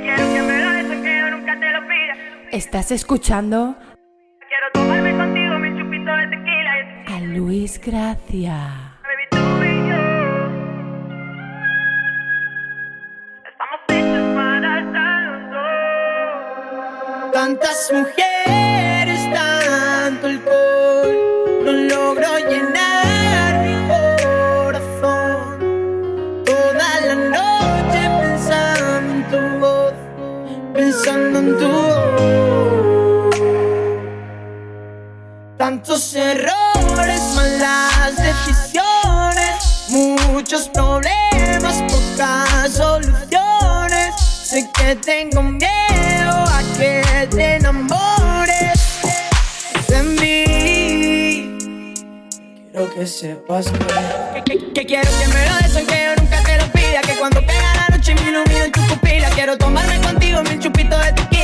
quiero 0.00 0.32
que 0.32 0.42
me 0.42 0.64
lo 0.64 0.70
des, 0.70 0.90
aunque 0.90 1.30
nunca 1.30 1.60
te 1.60 1.70
lo 1.70 1.80
pida. 1.82 2.14
¿Estás 2.52 2.90
escuchando? 2.90 3.76
Quiero 4.48 4.66
tomarme 4.72 5.16
contigo 5.16 5.58
mi 5.58 5.78
chupito 5.78 6.12
de 6.16 6.26
tequila. 6.28 6.72
A 7.06 7.20
Luis 7.20 7.80
Gracia. 7.84 8.94
Tantas 17.32 17.92
mujeres 17.92 18.57
Tantos 35.88 36.14
errores, 36.16 37.22
malas 37.34 38.14
decisiones, 38.18 39.86
muchos 39.88 40.68
problemas, 40.68 41.82
pocas 41.90 42.72
soluciones. 42.74 44.14
Sé 44.20 44.68
que 44.74 44.96
tengo 44.96 45.42
miedo 45.42 46.30
a 46.30 46.62
que 46.76 47.26
te 47.30 47.54
enamores 47.54 49.00
de 49.88 50.02
mí. 50.02 50.44
Quiero 52.70 52.94
que 52.94 53.06
sepas 53.06 53.70
que, 53.70 54.42
que, 54.44 54.58
que, 54.58 54.72
que 54.74 54.84
quiero 54.84 55.10
que 55.18 55.28
me 55.28 55.48
lo 55.48 55.56
des 55.56 55.74
aunque 55.74 56.04
yo 56.04 56.22
nunca 56.22 56.42
te 56.42 56.58
lo 56.58 56.70
pida. 56.70 57.00
Que 57.00 57.14
cuando 57.18 57.40
pega 57.40 57.74
la 57.76 57.96
noche 57.96 58.14
me 58.14 58.28
ilumino 58.28 58.64
en 58.64 58.72
tu 58.72 58.80
pupila. 58.88 59.30
Quiero 59.30 59.56
tomarme 59.56 59.98
contigo 60.02 60.42
mi 60.42 60.58
chupito 60.58 60.98
de 60.98 61.14
tequila 61.14 61.37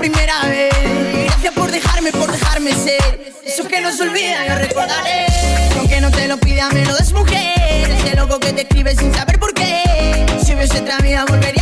primera 0.00 0.46
vez. 0.46 0.72
Gracias 1.26 1.52
por 1.54 1.70
dejarme, 1.70 2.10
por 2.12 2.32
dejarme 2.32 2.72
ser. 2.72 3.34
Eso 3.44 3.68
que 3.68 3.80
no 3.80 3.92
se 3.92 4.02
olvida, 4.02 4.46
yo 4.46 4.54
recordaré. 4.54 5.26
Aunque 5.78 6.00
no 6.00 6.10
te 6.10 6.26
lo 6.26 6.38
pida, 6.38 6.70
me 6.70 6.84
lo 6.86 6.94
mujer. 7.12 7.90
Ese 7.90 8.16
loco 8.16 8.40
que 8.40 8.52
te 8.54 8.62
escribe 8.62 8.96
sin 8.96 9.12
saber 9.14 9.38
por 9.38 9.52
qué. 9.52 10.26
Si 10.42 10.54
hubiese 10.54 10.80
otra 10.80 10.98
vida, 10.98 11.26
volvería. 11.26 11.59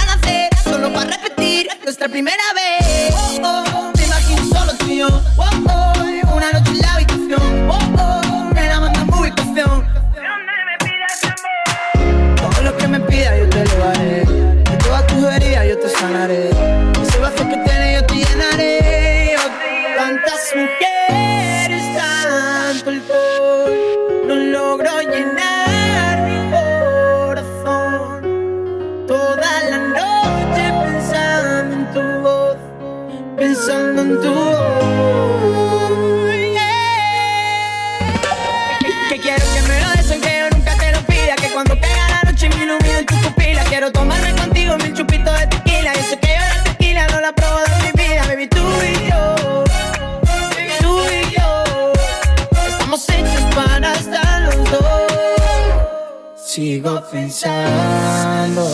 pensando 57.20 58.68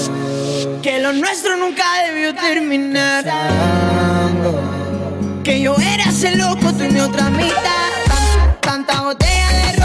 que 0.82 0.98
lo 1.00 1.12
nuestro 1.12 1.56
nunca 1.56 1.84
debió 2.06 2.34
terminar. 2.34 3.24
Que 5.42 5.60
yo 5.60 5.76
era 5.76 6.04
ese 6.04 6.36
loco, 6.36 6.72
tú 6.72 6.84
y 6.84 7.00
otra 7.00 7.30
mitad. 7.30 7.54
Tanta, 8.06 8.60
tanta 8.60 9.00
botella 9.02 9.48
de 9.48 9.80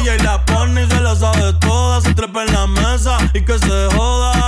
DJ 0.00 0.16
la 0.24 0.42
pone 0.46 0.84
y 0.84 0.90
se 0.90 1.00
la 1.00 1.14
sabe 1.14 1.52
toda. 1.60 2.00
Se 2.00 2.14
trepa 2.14 2.44
en 2.44 2.52
la 2.54 2.66
mesa 2.66 3.18
y 3.34 3.42
que 3.42 3.58
se 3.58 3.88
joda. 3.94 4.39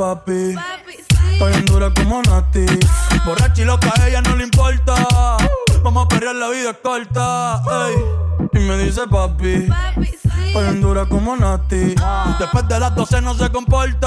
papi. 0.00 0.54
papi 0.54 0.96
sí. 0.96 1.32
Está 1.32 1.46
bien 1.46 1.66
dura 1.66 1.90
como 1.92 2.22
Nati. 2.22 2.64
Borracha 3.26 3.60
y 3.60 3.64
loca, 3.66 3.92
a 4.00 4.08
ella 4.08 4.22
no 4.22 4.34
le 4.34 4.44
importa. 4.44 4.94
Vamos 5.82 6.06
a 6.06 6.08
perrear, 6.08 6.36
la 6.36 6.48
vida 6.48 6.72
corta. 6.72 7.62
Ey. 7.86 7.96
Y 8.54 8.58
me 8.60 8.78
dice 8.78 9.02
papi. 9.10 9.68
papi 9.68 10.06
sí. 10.06 10.28
Está 10.46 10.60
bien 10.60 10.80
dura 10.80 11.04
como 11.04 11.36
Nati. 11.36 11.94
Ah. 12.00 12.34
Después 12.38 12.66
de 12.66 12.80
las 12.80 12.94
12 12.94 13.20
no 13.20 13.34
se 13.34 13.50
comporta. 13.50 13.99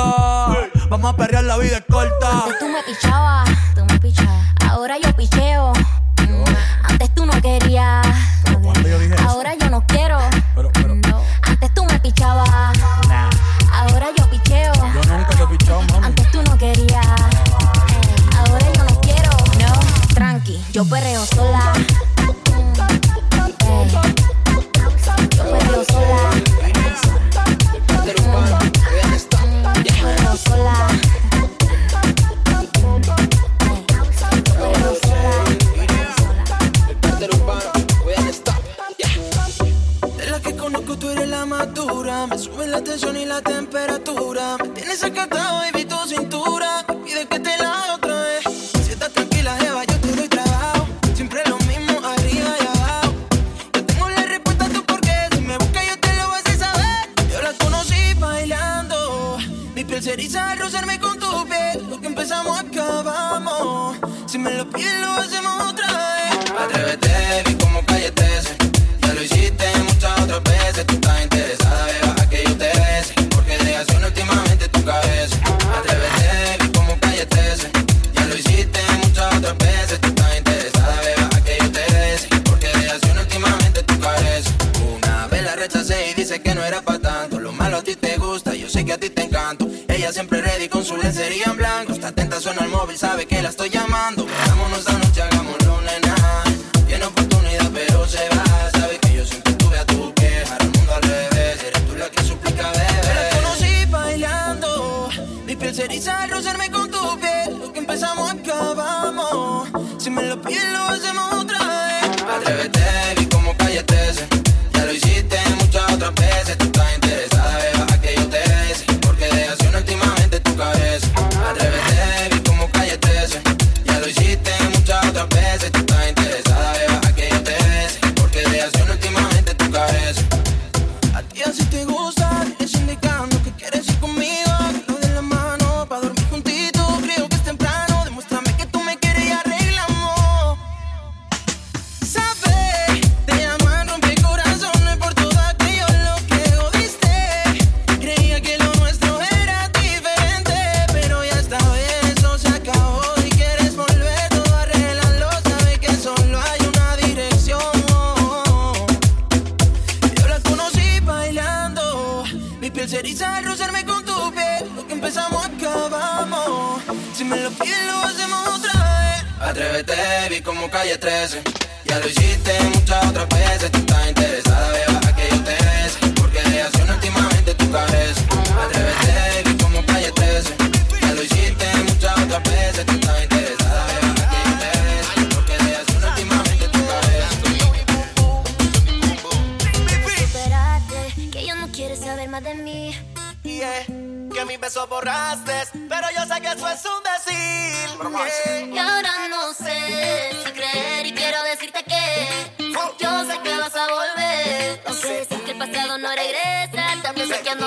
como 170.42 170.70
calle 170.70 170.98
13. 170.98 171.42
Ya 171.86 172.00
lo 172.00 172.08
hiciste 172.08 172.52
muchas 172.74 173.06
otras 173.06 173.30
veces. 173.30 173.93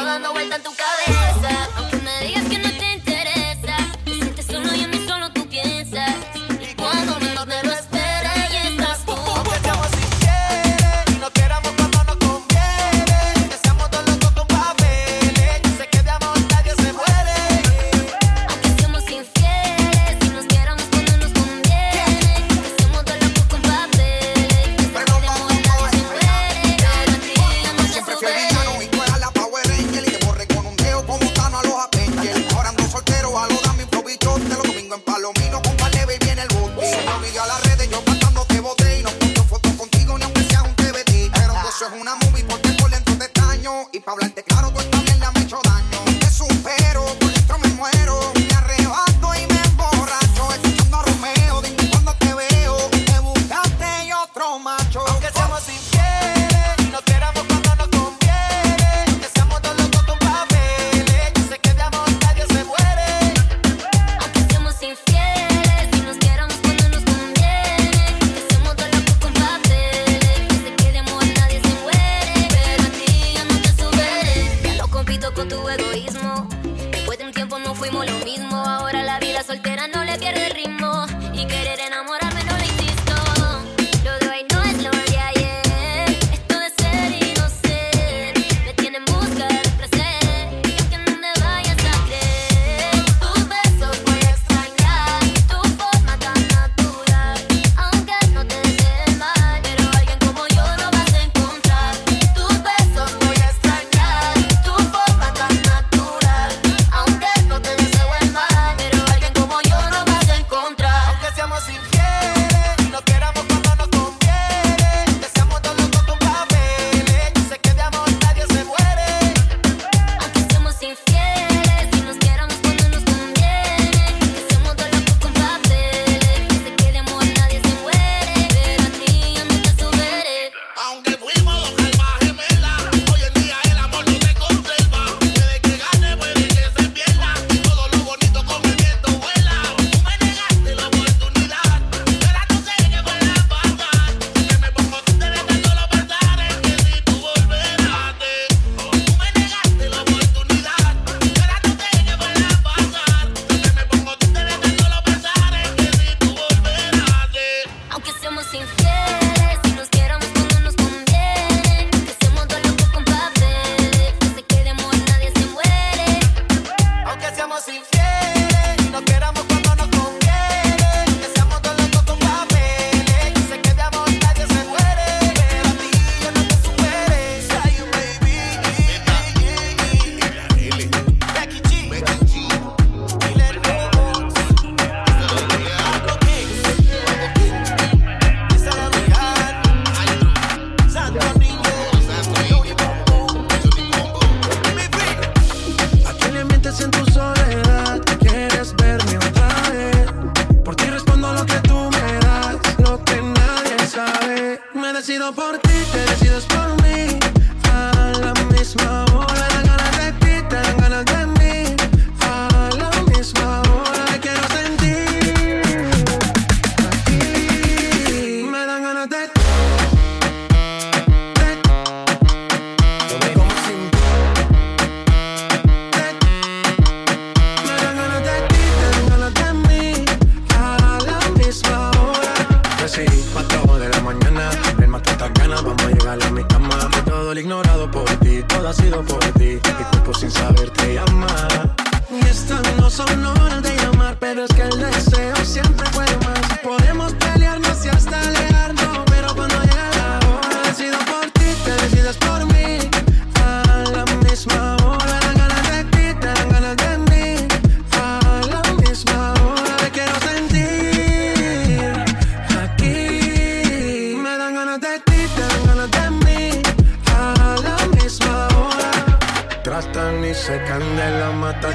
dando 0.05 0.33
vuelta 0.33 0.57
en 0.57 0.63
tu 0.63 0.76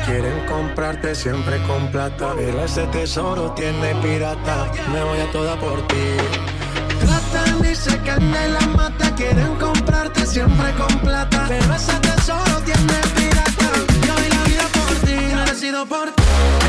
Quieren 0.05 0.45
comprarte 0.45 1.15
siempre 1.15 1.61
con 1.63 1.87
plata. 1.91 2.33
Pero 2.35 2.63
ese 2.63 2.85
tesoro 2.87 3.51
tiene 3.51 3.95
pirata. 3.95 4.71
Me 4.91 5.03
voy 5.03 5.19
a 5.19 5.31
toda 5.31 5.59
por 5.59 5.85
ti. 5.87 6.17
Tratan 6.99 7.71
y 7.71 7.75
se 7.75 7.97
caen 7.99 8.31
de 8.31 8.49
la 8.49 8.61
mata. 8.67 9.13
Quieren 9.15 9.55
comprarte 9.55 10.25
siempre 10.25 10.71
con 10.73 10.99
plata. 10.99 11.45
Pero 11.47 11.73
ese 11.73 11.93
tesoro 11.99 12.61
tiene 12.65 12.93
pirata. 13.15 13.71
Yo 14.07 14.15
vi 14.15 14.29
la 14.29 14.43
vida 14.43 14.67
por 14.73 14.95
ti, 15.07 15.71
no 15.71 15.81
he 15.81 15.85
por 15.85 16.11
ti. 16.11 16.60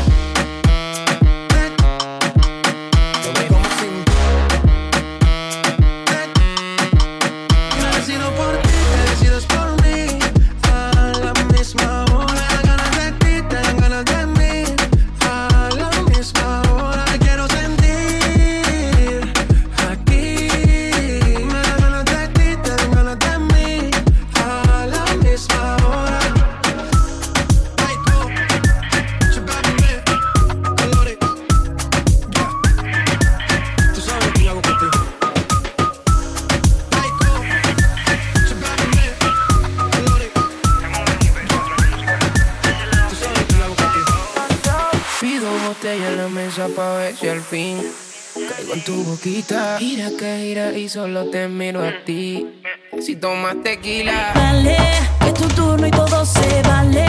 quita. 49.23 49.77
Gira 49.79 50.09
que 50.19 50.37
gira 50.39 50.77
y 50.77 50.89
solo 50.89 51.29
te 51.29 51.47
miro 51.47 51.81
a 51.81 52.03
ti. 52.03 52.45
Si 53.01 53.15
tomas 53.15 53.55
tequila, 53.63 54.33
dale, 54.35 54.77
es 55.25 55.33
tu 55.33 55.47
turno 55.47 55.87
y 55.87 55.91
todo 55.91 56.25
se 56.25 56.61
vale. 56.63 57.05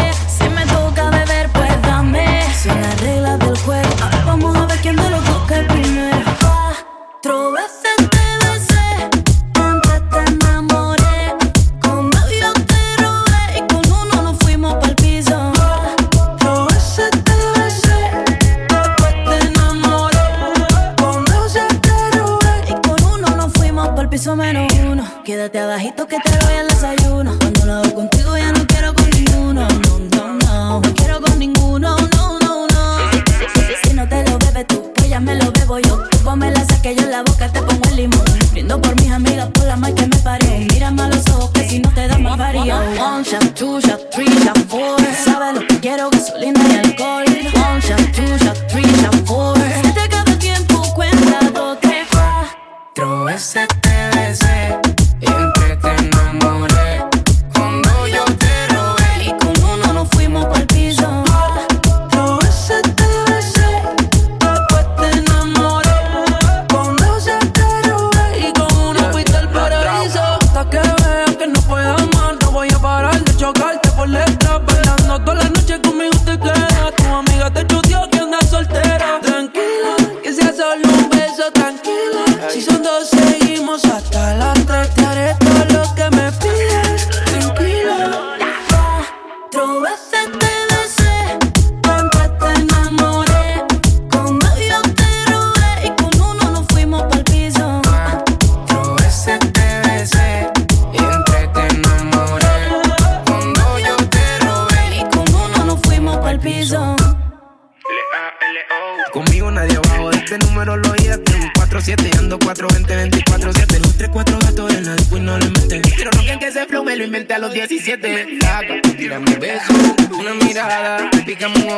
menos 24.36 24.72
uno. 24.90 25.04
Quédate 25.24 25.58
abajito 25.58 26.06
que 26.06 26.18
te 26.18 26.30
doy 26.38 26.54
el 26.54 26.68
desayuno. 26.68 27.36
Cuando 27.38 27.66
lo 27.66 27.72
hago 27.74 27.94
contigo 27.94 28.36
ya 28.36 28.52
no 28.52 28.66
quiero 28.66 28.94
con 28.94 29.10
ninguno. 29.10 29.68
No, 29.68 29.98
no, 30.16 30.34
no. 30.34 30.80
No 30.80 30.94
quiero 30.94 31.20
con 31.20 31.38
ninguno. 31.38 31.96
No, 31.96 32.38
no, 32.40 32.66
no. 32.66 33.10
Si, 33.12 33.18
si, 33.54 33.88
si, 33.88 33.94
no 33.94 34.08
te 34.08 34.28
lo 34.28 34.38
bebes 34.38 34.66
tú, 34.66 34.92
que 34.94 35.08
ya 35.08 35.20
me 35.20 35.34
lo 35.36 35.50
bebo 35.52 35.78
yo. 35.78 36.02
Tú 36.10 36.36
me 36.36 36.50
la 36.50 36.64
que 36.82 36.94
yo 36.94 37.02
en 37.02 37.10
la 37.10 37.22
boca 37.22 37.48
te 37.48 37.62
pongo 37.62 37.88
el 37.88 37.96
limón. 37.96 38.24
Brindo 38.52 38.80
por 38.80 38.94
mis 39.00 39.10
amigas, 39.10 39.48
por 39.54 39.64
la 39.64 39.76
mal 39.76 39.94
que 39.94 40.06
me 40.06 40.16
parió. 40.18 40.50
Mírame 40.70 41.02
a 41.02 41.08
los 41.08 41.26
ojos 41.30 41.50
que 41.52 41.68
si 41.68 41.78
no 41.78 41.90
te 41.94 42.06
da 42.08 42.18
más 42.18 42.36
varío. 42.36 42.76
One 43.00 43.24
shot, 43.24 43.54
two 43.54 43.80
three 44.12 44.43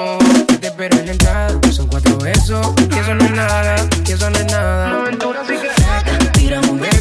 no. 0.06 0.18
Te 0.60 0.66
espero 0.66 0.98
en 0.98 1.06
la 1.06 1.12
entrada. 1.12 1.60
Son 1.70 1.86
cuatro 1.88 2.16
besos. 2.18 2.74
Y 2.90 2.98
eso 2.98 3.14
no 3.14 3.24
es 3.24 3.30
nada. 3.32 3.76
Y 4.06 4.12
eso 4.12 4.30
no 4.30 4.38
es 4.38 4.46
nada. 4.46 4.88
Una 4.88 5.00
aventura 5.02 5.44
sin 5.46 5.60
que. 5.60 6.30
Tira 6.38 6.60
un 6.60 6.80
beso. 6.80 6.95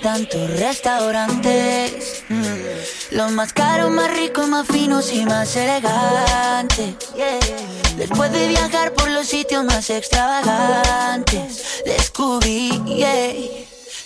Tantos 0.00 0.50
restaurantes, 0.58 2.24
mm, 2.28 3.16
los 3.16 3.32
más 3.32 3.52
caros, 3.52 3.90
más 3.90 4.10
ricos, 4.10 4.48
más 4.48 4.66
finos 4.66 5.12
y 5.12 5.24
más 5.24 5.54
elegantes. 5.56 6.94
Después 7.96 8.32
de 8.32 8.48
viajar 8.48 8.92
por 8.94 9.10
los 9.10 9.26
sitios 9.26 9.64
más 9.64 9.90
extravagantes, 9.90 11.82
descubrí 11.84 12.70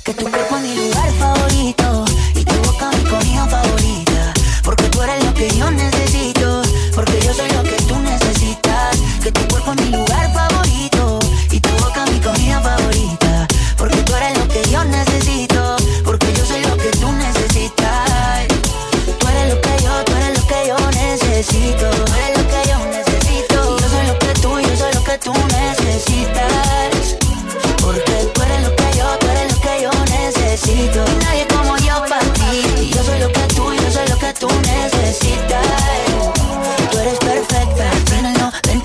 que 0.05 0.15
tu 0.15 0.31
cuerpo 0.31 0.57
es 0.57 0.63
mi 0.63 0.75
lugar 0.75 1.13
favorito 1.13 2.05
y 2.35 2.45
tu 2.45 2.55
boca 2.55 2.91
mi 2.91 3.05
comida 3.11 3.47
favorita. 3.47 4.35
Porque 4.65 4.85
tú 4.85 5.03
eres 5.03 5.25
lo 5.25 5.35
que 5.35 5.49
yo 5.51 5.71
necesito, 5.71 6.63
porque 6.95 7.21
yo 7.21 7.35
soy 7.35 7.51
lo 7.51 7.63
que 7.63 7.77
tú 7.89 7.99
necesitas. 8.01 8.97
Que 9.23 9.31
tu 9.33 9.47
cuerpo 9.49 9.73
es 9.73 9.81
mi 9.81 9.84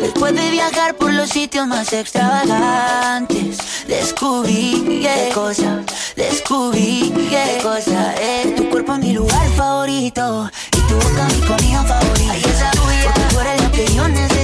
Después 0.00 0.34
de 0.34 0.50
viajar 0.50 0.94
por 0.96 1.12
los 1.12 1.28
sitios 1.30 1.66
más 1.66 1.92
extravagantes, 1.92 3.58
descubrí 3.86 5.00
qué 5.02 5.30
cosa, 5.34 5.82
descubrí 6.16 7.12
qué 7.28 7.58
cosa 7.62 8.14
es. 8.14 8.54
Tu 8.54 8.68
cuerpo 8.70 8.94
es 8.94 8.98
mi 9.00 9.12
lugar 9.12 9.48
favorito 9.56 10.50
y 10.72 10.80
tu 10.88 10.94
boca 10.94 11.26
mi 11.28 11.40
comida 11.46 11.82
favorita. 11.84 12.70
Porque 13.04 13.20
tú 13.30 13.40
eres 13.40 13.62
lo 13.62 13.72
que 13.72 13.94
yo 13.94 14.08
necesito, 14.08 14.35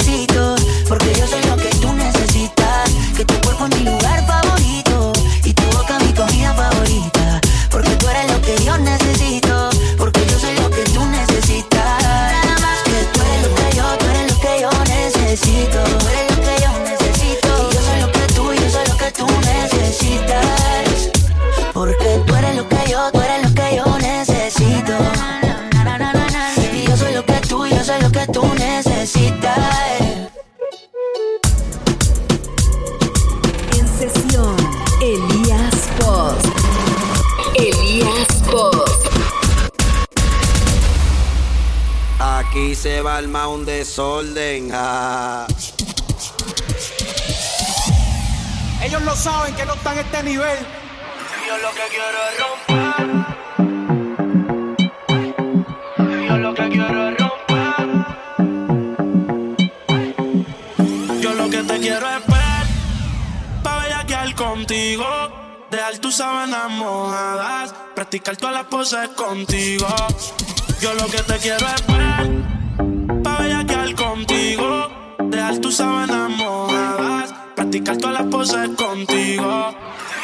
Aquí 43.12 43.14
se 43.14 43.14
va 43.14 43.14
a 43.14 43.18
armar 43.18 43.46
un 43.48 43.64
desorden. 43.66 44.70
ah. 44.72 45.46
Ellos 48.82 49.02
lo 49.02 49.14
saben 49.14 49.54
que 49.54 49.66
no 49.66 49.74
están 49.74 49.98
a 49.98 50.00
este 50.00 50.22
nivel. 50.22 50.58
Yo 51.46 51.58
lo 51.58 51.70
que 51.74 51.82
quiero 51.90 52.18
es 52.28 52.38
romper. 52.40 53.06
Yo 56.28 56.38
lo 56.38 56.54
que 56.54 56.68
quiero 56.70 57.08
es 57.08 57.18
romper. 57.18 57.86
Yo 61.20 61.34
lo 61.34 61.50
que 61.50 61.62
te 61.64 61.80
quiero 61.80 62.08
es 62.08 62.26
ver, 62.26 62.66
pa' 63.62 63.78
bellaquear 63.82 64.34
contigo. 64.34 65.06
Dejar 65.70 65.98
tus 65.98 66.16
sábanas 66.16 66.70
mojadas, 66.70 67.74
practicar 67.94 68.36
todas 68.38 68.54
las 68.54 68.64
poses 68.66 69.08
contigo. 69.10 69.86
Yo 70.80 70.94
lo 70.94 71.06
que 71.06 71.22
te 71.22 71.36
quiero 71.38 71.66
es 71.66 71.86
ver, 71.86 72.61
contigo. 74.12 74.68
Dejar 75.30 75.56
tus 75.58 75.76
sábanas 75.76 76.28
mojadas, 76.30 77.32
practicar 77.56 77.96
todas 77.96 78.20
las 78.20 78.26
poses 78.30 78.68
contigo. 78.76 79.48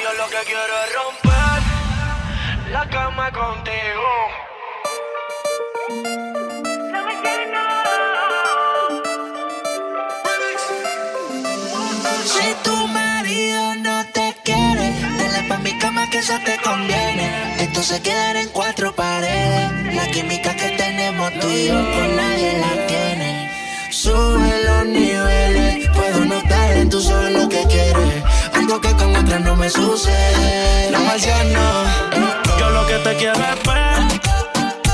Yo 0.02 0.10
lo 0.20 0.26
que 0.32 0.40
quiero 0.50 0.74
es 0.82 0.88
romper 0.98 1.60
la 2.72 2.84
cama 2.90 3.26
contigo. 3.32 4.10
Si 12.32 12.48
tu 12.64 12.76
marido 12.88 13.74
no 13.86 13.96
te 14.12 14.36
quiere, 14.44 14.86
dale 15.18 15.48
pa' 15.48 15.58
mi 15.58 15.72
cama 15.78 16.10
que 16.10 16.18
eso 16.18 16.36
te 16.44 16.58
conviene. 16.58 17.26
Esto 17.60 17.82
se 17.82 18.02
quedará 18.02 18.42
en 18.42 18.50
cuatro 18.50 18.94
paredes. 18.94 19.94
La 19.94 20.06
química 20.10 20.54
que 20.54 20.68
tenemos 20.76 21.32
tú 21.40 21.48
y 21.48 21.68
yo 21.68 21.78
con 21.94 22.16
nadie 22.16 22.52
la 22.64 22.86
tiene. 22.86 23.17
Sube 24.08 24.64
los 24.64 24.86
niveles, 24.86 25.86
puedo 25.90 26.24
notar 26.24 26.78
en 26.78 26.88
tus 26.88 27.10
ojos 27.10 27.30
lo 27.30 27.46
que 27.46 27.62
quieres. 27.68 28.24
Algo 28.54 28.80
que 28.80 28.92
con 28.96 29.14
otras 29.14 29.40
no 29.42 29.54
me 29.54 29.68
sucede. 29.68 30.90
La 30.90 30.98
marciano. 31.00 31.60
Yo 32.58 32.70
lo 32.70 32.86
que 32.86 32.94
te 33.04 33.16
quiero 33.16 33.34
es 33.34 33.62
ver, 33.68 34.20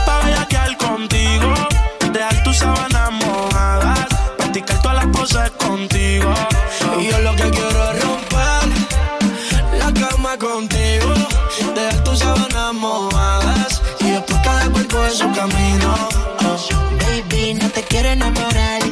pa' 0.05 0.19
bellaquear 0.25 0.77
contigo. 0.79 1.55
Dejar 2.13 2.43
tus 2.43 2.57
sábanas 2.57 3.13
mojadas, 3.13 4.07
practicar 4.37 4.83
todas 4.83 4.97
las 4.97 5.07
poses 5.17 5.51
contigo. 5.65 6.35
Y 6.99 7.09
yo 7.09 7.19
lo 7.21 7.37
que 7.37 7.51
quiero 7.51 7.93
es 7.93 8.03
romper 8.03 8.67
la 9.79 9.93
cama 9.93 10.37
contigo, 10.37 11.15
dejar 11.73 12.03
tus 12.03 12.19
sábanas 12.19 12.75
mojadas 12.75 13.81
y 14.01 14.11
después 14.11 14.41
cada 14.43 14.69
cuerpo 14.71 15.05
en 15.05 15.13
su 15.13 15.33
camino. 15.33 16.09
Oh, 16.47 16.57
baby, 16.99 17.55
no 17.55 17.69
te 17.71 17.83
quiero 17.85 18.11
enamorar, 18.11 18.83
es 18.83 18.84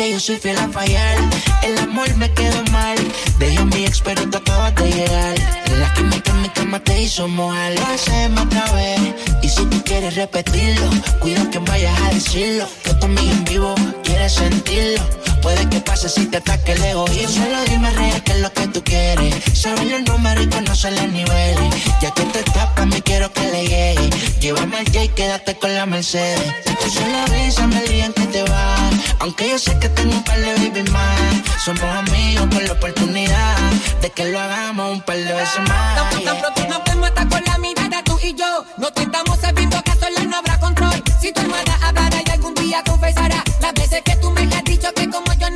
que 0.00 0.12
yo 0.12 0.18
soy 0.18 0.36
fiel 0.36 0.56
a 0.56 0.66
fallar. 0.68 1.18
El 1.62 1.76
amor 1.76 2.08
me 2.16 2.32
quedó 2.32 2.62
mal, 2.70 2.96
dejé 3.38 3.62
mi 3.66 3.84
ex 3.84 4.00
pero 4.00 4.22
tú 4.30 4.38
acabas 4.38 4.74
de 4.76 4.90
llegar. 4.90 5.34
La 5.78 5.92
química 5.92 6.30
en 6.30 6.40
mi 6.40 6.48
cama 6.48 6.80
te 6.80 7.02
hizo 7.02 7.28
mojar, 7.28 7.74
lo 7.74 7.86
hacemos 7.86 8.46
otra 8.46 8.64
vez. 8.72 9.00
Y 9.42 9.48
si 9.50 9.62
tú 9.66 9.82
quieres 9.84 10.14
repetirlo, 10.14 10.88
cuida 11.18 11.50
que 11.50 11.58
vayas 11.58 12.00
a 12.00 12.14
decirlo. 12.14 12.66
Que 12.82 13.04
amiga 13.04 13.30
en 13.30 13.44
vivo 13.44 13.74
quiere 14.02 14.26
sentirlo. 14.30 15.02
Puede 15.42 15.68
que 15.68 15.80
pase 15.80 16.08
si 16.08 16.26
te 16.26 16.38
ataque 16.38 16.72
el 16.72 16.84
egoísmo. 16.84 17.44
Solo 17.44 17.64
dime 17.66 17.90
real 17.90 18.22
qué 18.22 18.32
es 18.32 18.40
lo 18.40 18.52
que 18.52 18.66
tú 18.68 18.82
quieres. 18.84 19.34
Saben 19.54 19.90
los 19.90 20.02
números 20.02 20.44
y 20.44 20.48
conocer 20.48 20.92
los 20.92 21.08
niveles. 21.08 21.74
Ya 22.00 22.10
que 22.12 22.24
te 22.24 22.42
tapas, 22.42 22.86
me 22.86 23.00
quiero 23.02 23.32
que 23.32 23.42
le 23.50 23.62
llegue. 23.66 24.10
Llévame 24.40 24.78
al 24.78 24.86
J, 24.86 25.14
quédate 25.14 25.54
con 25.56 25.74
la 25.74 25.86
Mercedes. 25.86 26.54
Tú 26.64 26.90
solo 26.90 27.18
avísame 27.26 27.78
el 27.78 27.88
día 27.88 28.06
en 28.06 28.12
que 28.12 28.26
te 28.26 28.42
vas. 28.42 28.94
Aunque 29.20 29.48
yo 29.50 29.58
sé 29.58 29.78
que 29.78 29.88
tengo 29.88 30.14
un 30.14 30.24
par 30.24 30.38
de 30.38 30.54
baby 30.54 30.90
más. 30.90 31.20
Somos 31.64 31.82
amigos 31.82 32.46
con 32.52 32.64
la 32.64 32.72
oportunidad 32.72 33.56
de 34.00 34.10
que 34.10 34.24
lo 34.26 34.40
hagamos 34.40 34.92
un 34.92 35.00
par 35.02 35.16
de 35.16 35.32
veces 35.32 35.60
más. 35.68 36.10
Tan, 36.10 36.24
tan 36.24 36.38
pronto 36.38 36.68
nos 36.68 36.84
vemos 36.84 37.08
hasta 37.08 37.28
con 37.28 37.42
la 37.44 37.58
mirada 37.58 38.02
tú 38.04 38.18
y 38.22 38.34
yo. 38.34 38.64
No 38.78 38.90
te 38.92 39.02
estamos 39.02 39.38
sabiendo 39.38 39.82
que 39.82 39.90
a 39.90 39.94
solas 39.94 40.26
no 40.26 40.36
habrá 40.36 40.58
control. 40.58 41.02
Si 41.20 41.32
tu 41.32 41.40
hermana 41.40 41.79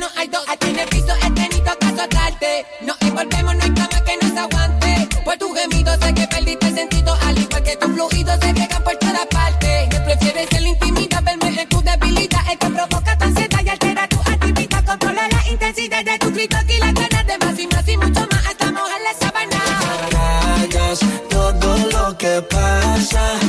no 0.05 0.19
hay 0.19 0.27
dos. 0.27 0.43
Aquí 0.47 0.69
en 0.69 0.79
el 0.79 0.87
piso 0.89 1.13
he 1.21 1.31
tenido 1.31 1.77
que 1.79 1.85
azotarte. 1.85 2.65
Nos 2.81 2.97
envolvemos, 3.01 3.55
no 3.55 3.63
hay 3.63 3.71
cama 3.71 3.99
que 4.05 4.17
nos 4.21 4.37
aguante. 4.37 5.09
Por 5.23 5.37
tu 5.37 5.53
gemido 5.53 5.93
sé 5.99 6.13
que 6.13 6.27
perdiste 6.27 6.67
el 6.67 6.75
sentido. 6.75 7.17
Al 7.25 7.37
igual 7.37 7.63
que 7.63 7.75
tus 7.77 7.91
fluidos 7.91 8.39
se 8.39 8.53
riegan 8.53 8.83
por 8.83 8.95
toda 8.97 9.25
parte. 9.29 9.87
Que 9.89 9.99
prefieres 9.99 10.51
el 10.51 10.67
intimidad, 10.67 11.23
verme 11.23 11.61
en 11.61 11.69
tu 11.69 11.81
debilidad. 11.81 12.41
El 12.51 12.57
que 12.57 12.69
provoca 12.69 13.17
tu 13.17 13.23
ansiedad 13.25 13.61
y 13.63 13.69
altera 13.69 14.07
tu 14.07 14.19
actividad. 14.19 14.85
Controla 14.85 15.27
la 15.27 15.51
intensidad 15.51 16.05
de 16.05 16.19
tu 16.19 16.31
grito 16.31 16.57
y 16.67 16.77
las 16.77 16.93
ganas 16.93 17.27
de 17.27 17.37
más 17.37 17.59
y 17.59 17.67
más 17.67 17.87
y 17.87 17.97
mucho 17.97 18.27
más 18.31 18.45
hasta 18.47 18.71
mojar 18.71 19.01
la. 19.01 19.15
Callas 20.11 20.99
todo 21.29 21.77
lo 21.91 22.17
que 22.17 22.41
pasa 22.43 23.44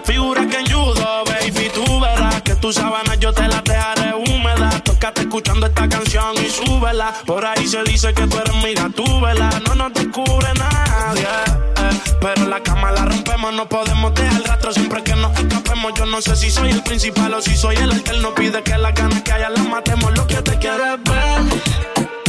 Más 0.00 0.06
figuras 0.06 0.46
que 0.46 0.56
en 0.56 0.66
judo, 0.66 1.24
baby. 1.26 1.70
Tú 1.74 2.00
verás 2.00 2.40
que 2.42 2.54
tus 2.54 2.74
sábanas 2.76 3.18
yo 3.18 3.32
te 3.32 3.46
las 3.46 3.62
dejaré 3.64 4.14
húmedas. 4.14 4.82
Tócate 4.82 5.22
escuchando 5.22 5.66
esta 5.66 5.88
canción 5.88 6.34
y 6.36 6.48
súbela. 6.48 7.12
Por 7.26 7.44
ahí 7.44 7.66
se 7.66 7.82
dice 7.82 8.12
que 8.14 8.26
tú 8.26 8.38
eres 8.38 8.54
mi 8.62 8.72
gatúbela. 8.72 9.50
No 9.66 9.74
nos 9.74 9.92
descubre 9.92 10.48
nadie. 10.54 11.22
eh. 11.22 12.00
Pero 12.20 12.46
la 12.46 12.62
cama 12.62 12.92
la 12.92 13.04
rompemos, 13.04 13.52
no 13.52 13.68
podemos 13.68 14.14
dejar 14.14 14.42
rastro 14.44 14.72
siempre 14.72 15.02
que 15.02 15.14
nos 15.16 15.38
escapemos. 15.38 15.92
Yo 15.94 16.06
no 16.06 16.20
sé 16.22 16.34
si 16.36 16.50
soy 16.50 16.70
el 16.70 16.82
principal 16.82 17.34
o 17.34 17.42
si 17.42 17.54
soy 17.56 17.76
el 17.76 17.90
alterno. 17.90 18.34
Pide 18.34 18.62
que 18.62 18.78
las 18.78 18.94
ganas 18.94 19.22
que 19.22 19.32
haya 19.32 19.50
las 19.50 19.68
matemos. 19.68 20.12
Lo 20.16 20.26
que 20.26 20.36
te 20.36 20.58
quieres 20.58 21.02
ver. 21.04 21.60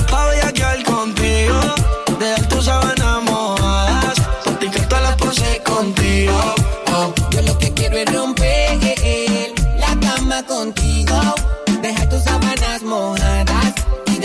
Pa' 0.09 0.25
contigo, 0.83 1.59
dejar 2.19 2.49
tus 2.49 2.65
sábanas 2.65 3.00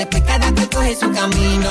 y 0.06 0.14
después 0.14 0.22
cada 0.24 0.52
cual 0.52 0.68
coge 0.70 0.96
su 0.96 1.12
camino. 1.12 1.68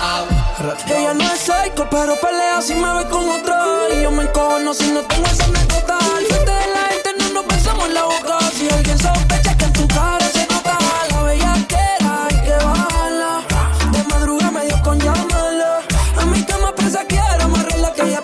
Oh. 0.00 0.92
Ella 0.92 1.14
no 1.14 1.24
es 1.24 1.40
psycho, 1.40 1.86
pero 1.90 2.16
pelea 2.16 2.60
si 2.62 2.74
me 2.74 2.92
ve 2.94 3.08
con 3.08 3.28
otro. 3.28 3.54
Y 3.94 4.02
yo 4.02 4.10
me 4.10 4.24
encono 4.24 4.72
si 4.74 4.90
no 4.90 5.00
tengo 5.02 5.26
esa 5.26 5.44
anécdota. 5.44 5.98
Al 5.98 6.24
frente 6.24 6.52
de 6.52 6.66
la 6.72 6.82
gente 6.90 7.10
no 7.18 7.28
nos 7.34 7.46
besamos 7.46 7.86
en 7.86 7.94
la 7.94 8.04
boca. 8.04 8.38
Si 8.56 8.68
alguien 8.68 8.98
sospecha 8.98 9.56
que 9.56 9.64
en 9.64 9.72
tu 9.72 9.88
cara 9.88 10.26
se 10.32 10.46
nota 10.46 10.78
la 11.10 11.22
bellaquera, 11.22 12.26
hay 12.28 12.40
que 12.44 12.64
bajarla. 12.64 13.42
De 13.92 14.04
madrugada 14.04 14.50
me 14.50 14.66
dio 14.66 14.82
con 14.82 14.98
llamarla. 14.98 15.80
A 16.20 16.24
mi 16.26 16.42
cama 16.44 16.74
presa 16.74 17.04
quiero 17.06 17.44
amarrarla 17.44 17.92
que 17.92 18.02
ella 18.02 18.22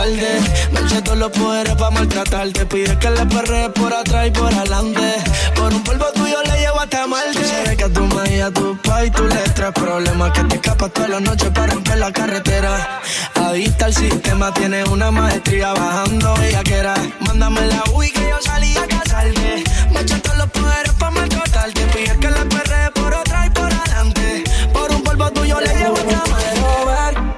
Me 0.00 0.80
eché 0.80 1.02
todos 1.02 1.18
los 1.18 1.30
poderes 1.30 1.74
para 1.74 1.90
maltratarte. 1.90 2.64
Pide 2.64 2.98
que 2.98 3.10
le 3.10 3.26
perre 3.26 3.68
por 3.68 3.92
atrás 3.92 4.28
y 4.28 4.30
por 4.30 4.52
adelante. 4.52 5.16
Por 5.54 5.74
un 5.74 5.84
polvo 5.84 6.06
tuyo 6.14 6.38
le 6.42 6.58
llevo 6.58 6.80
hasta 6.80 7.06
Marte. 7.06 7.44
Sabes 7.44 7.76
que 7.76 7.88
tu 7.90 8.06
madre 8.06 8.36
y 8.38 8.40
a 8.40 8.50
tu 8.50 8.78
pa' 8.78 9.02
tú 9.14 9.24
le 9.24 9.36
traes 9.50 9.74
problemas. 9.74 10.32
Que 10.32 10.44
te 10.44 10.54
escapas 10.54 10.90
toda 10.94 11.08
la 11.08 11.20
noche 11.20 11.50
para 11.50 11.74
romper 11.74 11.98
la 11.98 12.10
carretera. 12.12 13.02
Adicta 13.34 13.84
al 13.84 13.94
sistema, 13.94 14.54
tiene 14.54 14.84
una 14.84 15.10
maestría 15.10 15.74
bajando 15.74 16.34
bellaquera. 16.34 16.94
Mándame 17.20 17.66
la 17.66 17.82
UI 17.92 18.10
que 18.10 18.26
yo 18.26 18.38
salí 18.40 18.74
a 18.78 18.86
casarte. 18.86 19.64
Me 19.92 20.00
eché 20.00 20.18
todos 20.20 20.38
los 20.38 20.50
poderes 20.50 20.92
para 20.94 21.10
maltratarte. 21.10 21.80
Pide 21.88 22.16
que 22.16 22.30
le 22.30 22.44
perre 22.46 22.90
por 22.94 23.14
atrás 23.14 23.48
y 23.48 23.50
por 23.50 23.70
adelante. 23.70 24.44
Por 24.72 24.90
un 24.92 25.02
polvo 25.02 25.30
tuyo 25.30 25.60
le 25.60 25.74
llevo 25.74 25.96
hasta 25.98 26.30
Marte. 26.30 26.50
quiero 26.54 26.86
ver 26.86 27.30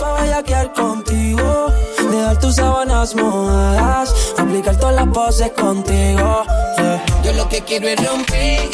Pa' 0.00 0.72
contigo 0.74 1.11
tus 2.52 2.56
sábanas 2.56 3.14
mojadas 3.14 4.14
Aplicar 4.36 4.76
todas 4.76 4.94
las 4.94 5.08
poses 5.08 5.50
contigo. 5.52 6.44
Yo 7.24 7.32
lo 7.32 7.48
que 7.48 7.62
quiero 7.62 7.88
es 7.88 8.04
romper 8.04 8.68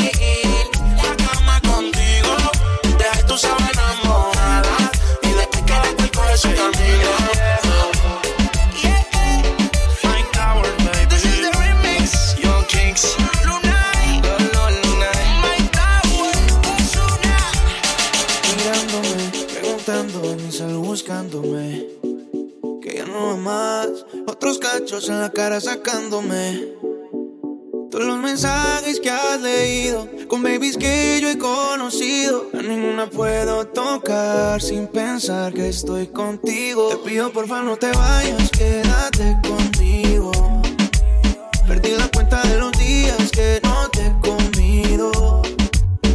en 25.07 25.21
la 25.21 25.31
cara 25.31 25.61
sacándome. 25.61 26.75
Todos 27.89 28.05
los 28.05 28.19
mensajes 28.19 28.99
que 28.99 29.09
has 29.09 29.41
leído, 29.41 30.09
con 30.27 30.43
babies 30.43 30.77
que 30.77 31.21
yo 31.23 31.29
he 31.29 31.39
conocido. 31.39 32.49
A 32.53 32.63
ninguna 32.63 33.09
puedo 33.09 33.65
tocar 33.69 34.61
sin 34.61 34.89
pensar 34.89 35.53
que 35.53 35.69
estoy 35.69 36.09
contigo. 36.09 36.89
Te 36.89 36.97
pido 37.09 37.31
por 37.31 37.47
favor 37.47 37.65
no 37.65 37.77
te 37.77 37.93
vayas, 37.93 38.51
quédate 38.51 39.37
conmigo. 39.47 40.33
Perdí 41.69 41.91
la 41.93 42.09
cuenta 42.09 42.43
de 42.43 42.59
los 42.59 42.73
días 42.73 43.31
que 43.31 43.61
no 43.63 43.89
te 43.91 44.05
he 44.05 44.13
comido. 44.21 45.43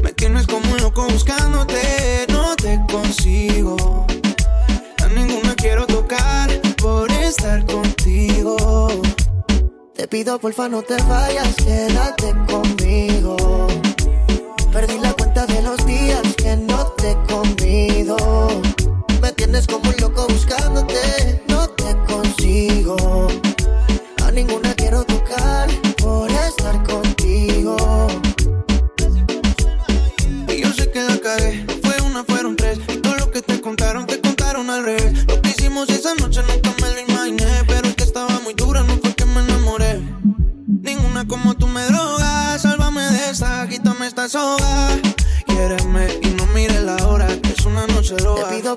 Me 0.04 0.12
tienes 0.12 0.46
como 0.46 0.70
un 0.70 0.82
loco 0.82 1.08
buscándote, 1.08 2.26
no 2.28 2.54
te 2.58 2.82
consigo. 2.92 4.06
A 5.02 5.08
ninguna 5.08 5.56
quiero 5.56 5.88
tocar 5.88 6.52
por 6.82 7.10
estar 7.12 7.66
contigo. 7.66 7.83
Pido 10.14 10.38
porfa 10.38 10.70
no 10.70 10.84
te 10.84 10.96
vayas, 11.10 11.56
quédate 11.56 12.36
conmigo. 12.46 13.36
Perdí 14.72 15.00
la 15.00 15.12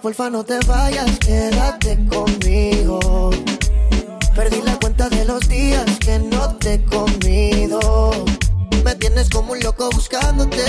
porfa 0.07 0.31
no 0.31 0.45
te 0.45 0.57
vayas, 0.69 1.19
quédate 1.19 1.99
conmigo. 2.07 3.31
Perdí 4.37 4.63
la 4.63 4.79
cuenta 4.79 5.09
de 5.09 5.25
los 5.25 5.49
días 5.49 5.85
que 5.99 6.21
no 6.21 6.55
te 6.59 6.75
he 6.75 6.85
comido. 6.85 8.13
Me 8.85 8.95
tienes 8.95 9.29
como 9.29 9.55
un 9.55 9.61
loco 9.65 9.91
buscándote, 9.91 10.63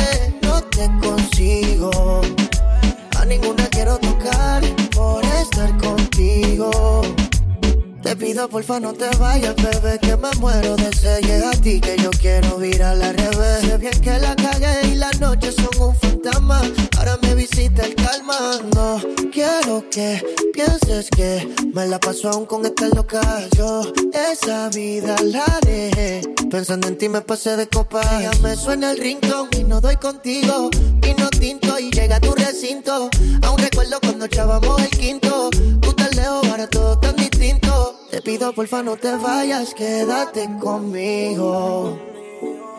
porfa 8.47 8.79
no 8.79 8.93
te 8.93 9.09
vayas, 9.17 9.55
bebé, 9.55 9.99
que 9.99 10.15
me 10.15 10.29
muero 10.39 10.75
de 10.75 10.93
sed. 10.95 11.43
A 11.43 11.51
ti 11.51 11.79
que 11.79 11.97
yo 11.97 12.09
quiero 12.11 12.57
virar 12.57 13.01
al 13.01 13.15
revés. 13.15 13.61
Sé 13.61 13.77
bien 13.77 13.99
que 14.01 14.17
la 14.19 14.35
cagué 14.35 14.87
y 14.87 14.95
las 14.95 15.19
noches 15.19 15.55
son 15.55 15.89
un 15.89 15.95
fantasma. 15.95 16.61
Ahora 16.97 17.17
me 17.21 17.35
visita 17.35 17.85
el 17.85 17.95
calma. 17.95 18.37
No 18.75 19.01
quiero 19.31 19.83
que 19.89 20.23
pienses 20.53 21.09
que 21.09 21.47
me 21.73 21.87
la 21.87 21.99
paso 21.99 22.29
aún 22.29 22.45
con 22.45 22.65
esta 22.65 22.87
loca. 22.89 23.21
Yo 23.57 23.81
esa 24.13 24.69
vida 24.69 25.15
la 25.23 25.59
dejé. 25.65 26.21
Pensando 26.49 26.87
en 26.87 26.97
ti 26.97 27.09
me 27.09 27.21
pasé 27.21 27.55
de 27.57 27.67
copa. 27.67 28.01
Ya 28.21 28.31
me 28.41 28.55
suena 28.55 28.91
el 28.91 28.97
rincón 28.97 29.49
y 29.57 29.63
no 29.63 29.81
doy 29.81 29.97
contigo. 29.97 30.69
Y 31.03 31.13
no 31.19 31.29
tinto 31.29 31.77
y 31.79 31.91
llega 31.91 32.17
a 32.17 32.19
tu 32.19 32.33
recinto. 32.33 33.09
Aún 33.43 33.57
recuerdo 33.57 33.99
cuando 34.01 34.25
echábamos 34.25 34.81
el 34.81 34.89
quinto. 34.89 35.49
Tú 35.81 35.93
te 35.93 36.15
leo 36.15 36.41
para 36.41 36.67
todo 36.67 36.97
tan 36.99 37.15
distinto. 37.15 37.96
Te 38.17 38.23
pido 38.23 38.51
porfa 38.51 38.81
no 38.81 38.97
te 38.97 39.15
vayas, 39.15 39.75
quédate 39.75 40.49
conmigo. 40.59 41.99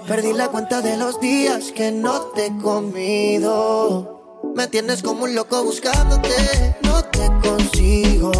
Perdí 0.09 0.33
la 0.33 0.48
cuenta 0.48 0.81
de 0.81 0.96
los 0.96 1.20
días 1.20 1.70
que 1.70 1.92
no 1.92 2.22
te 2.35 2.46
he 2.46 2.59
comido. 2.59 4.42
Me 4.57 4.66
tienes 4.66 5.01
como 5.01 5.27
un 5.27 5.37
loco 5.37 5.62
buscándote, 5.62 6.35
no 6.83 7.05
te 7.05 7.31
consigo. 7.48 8.33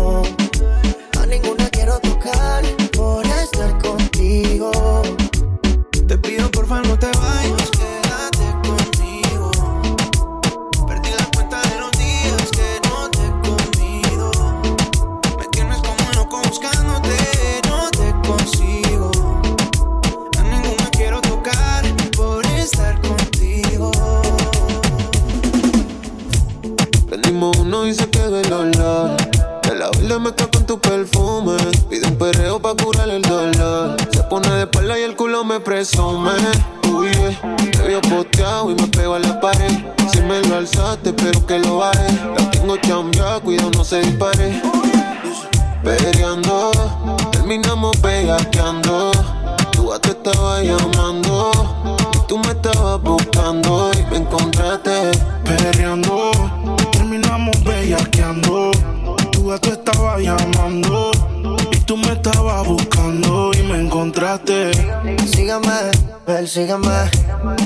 Y 27.89 27.95
se 27.95 28.09
quedó 28.11 28.39
el 28.39 28.53
olor. 28.53 29.17
De 29.63 29.75
la 29.75 29.91
vela 29.91 30.19
me 30.19 30.33
con 30.33 30.67
tu 30.67 30.79
perfume. 30.79 31.57
Pide 31.89 32.07
un 32.07 32.19
perreo 32.19 32.61
pa' 32.61 32.75
curar 32.75 33.09
el 33.09 33.23
dolor. 33.23 33.97
Se 34.13 34.23
pone 34.25 34.49
de 34.51 34.63
espalda 34.63 34.99
y 34.99 35.03
el 35.03 35.17
culo 35.17 35.43
me 35.45 35.59
presume. 35.61 36.33
Uy, 36.93 37.11
yeah. 37.11 37.57
te 37.57 37.83
veo 37.83 38.01
posteado 38.03 38.71
y 38.71 38.75
me 38.75 38.87
pego 38.89 39.15
a 39.15 39.19
la 39.21 39.41
pared. 39.41 39.73
Si 40.13 40.21
me 40.21 40.41
lo 40.43 40.57
alzaste, 40.57 41.13
pero 41.15 41.47
que 41.47 41.59
lo 41.61 41.79
baje. 41.79 42.13
La 42.37 42.51
tengo 42.51 42.77
chambeada, 42.77 43.41
cuidado, 43.41 43.71
no 43.71 43.85
se 43.85 44.01
dispare. 44.01 44.63
Peleando, 45.83 46.71
terminamos 47.33 48.01
bellaqueando. 48.03 49.13
Persígame. 66.49 67.11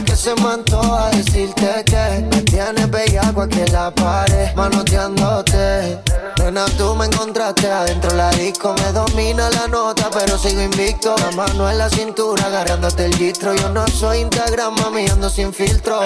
Que 0.05 0.17
se 0.17 0.35
me 0.35 0.49
antoja 0.49 1.11
decirte 1.11 1.85
que 1.85 2.27
me 2.31 2.43
tienes 2.43 2.91
bellaco 2.91 3.43
aquí 3.43 3.61
en 3.61 3.73
la 3.73 3.95
pared, 3.95 4.53
manoteándote. 4.57 6.01
Nena, 6.39 6.65
tú 6.77 6.95
me 6.97 7.07
encontraste 7.07 7.71
adentro 7.71 8.11
la 8.17 8.31
disco. 8.31 8.75
Me 8.79 8.93
domina 8.93 9.51
la 9.51 9.69
nota, 9.69 10.11
pero 10.11 10.37
sigo 10.37 10.63
invicto. 10.63 11.15
La 11.17 11.31
mano 11.31 11.71
en 11.71 11.79
la 11.79 11.89
cintura, 11.89 12.47
agarrándote 12.47 13.07
el 13.07 13.15
gistro. 13.15 13.55
Yo 13.55 13.69
no 13.69 13.87
soy 13.87 14.19
Instagram, 14.19 14.75
mami, 14.81 15.07
ando 15.09 15.31
sin 15.31 15.53
filtro. 15.53 16.01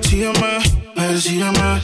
Sígueme, 0.00 0.58
persígueme. 0.96 1.82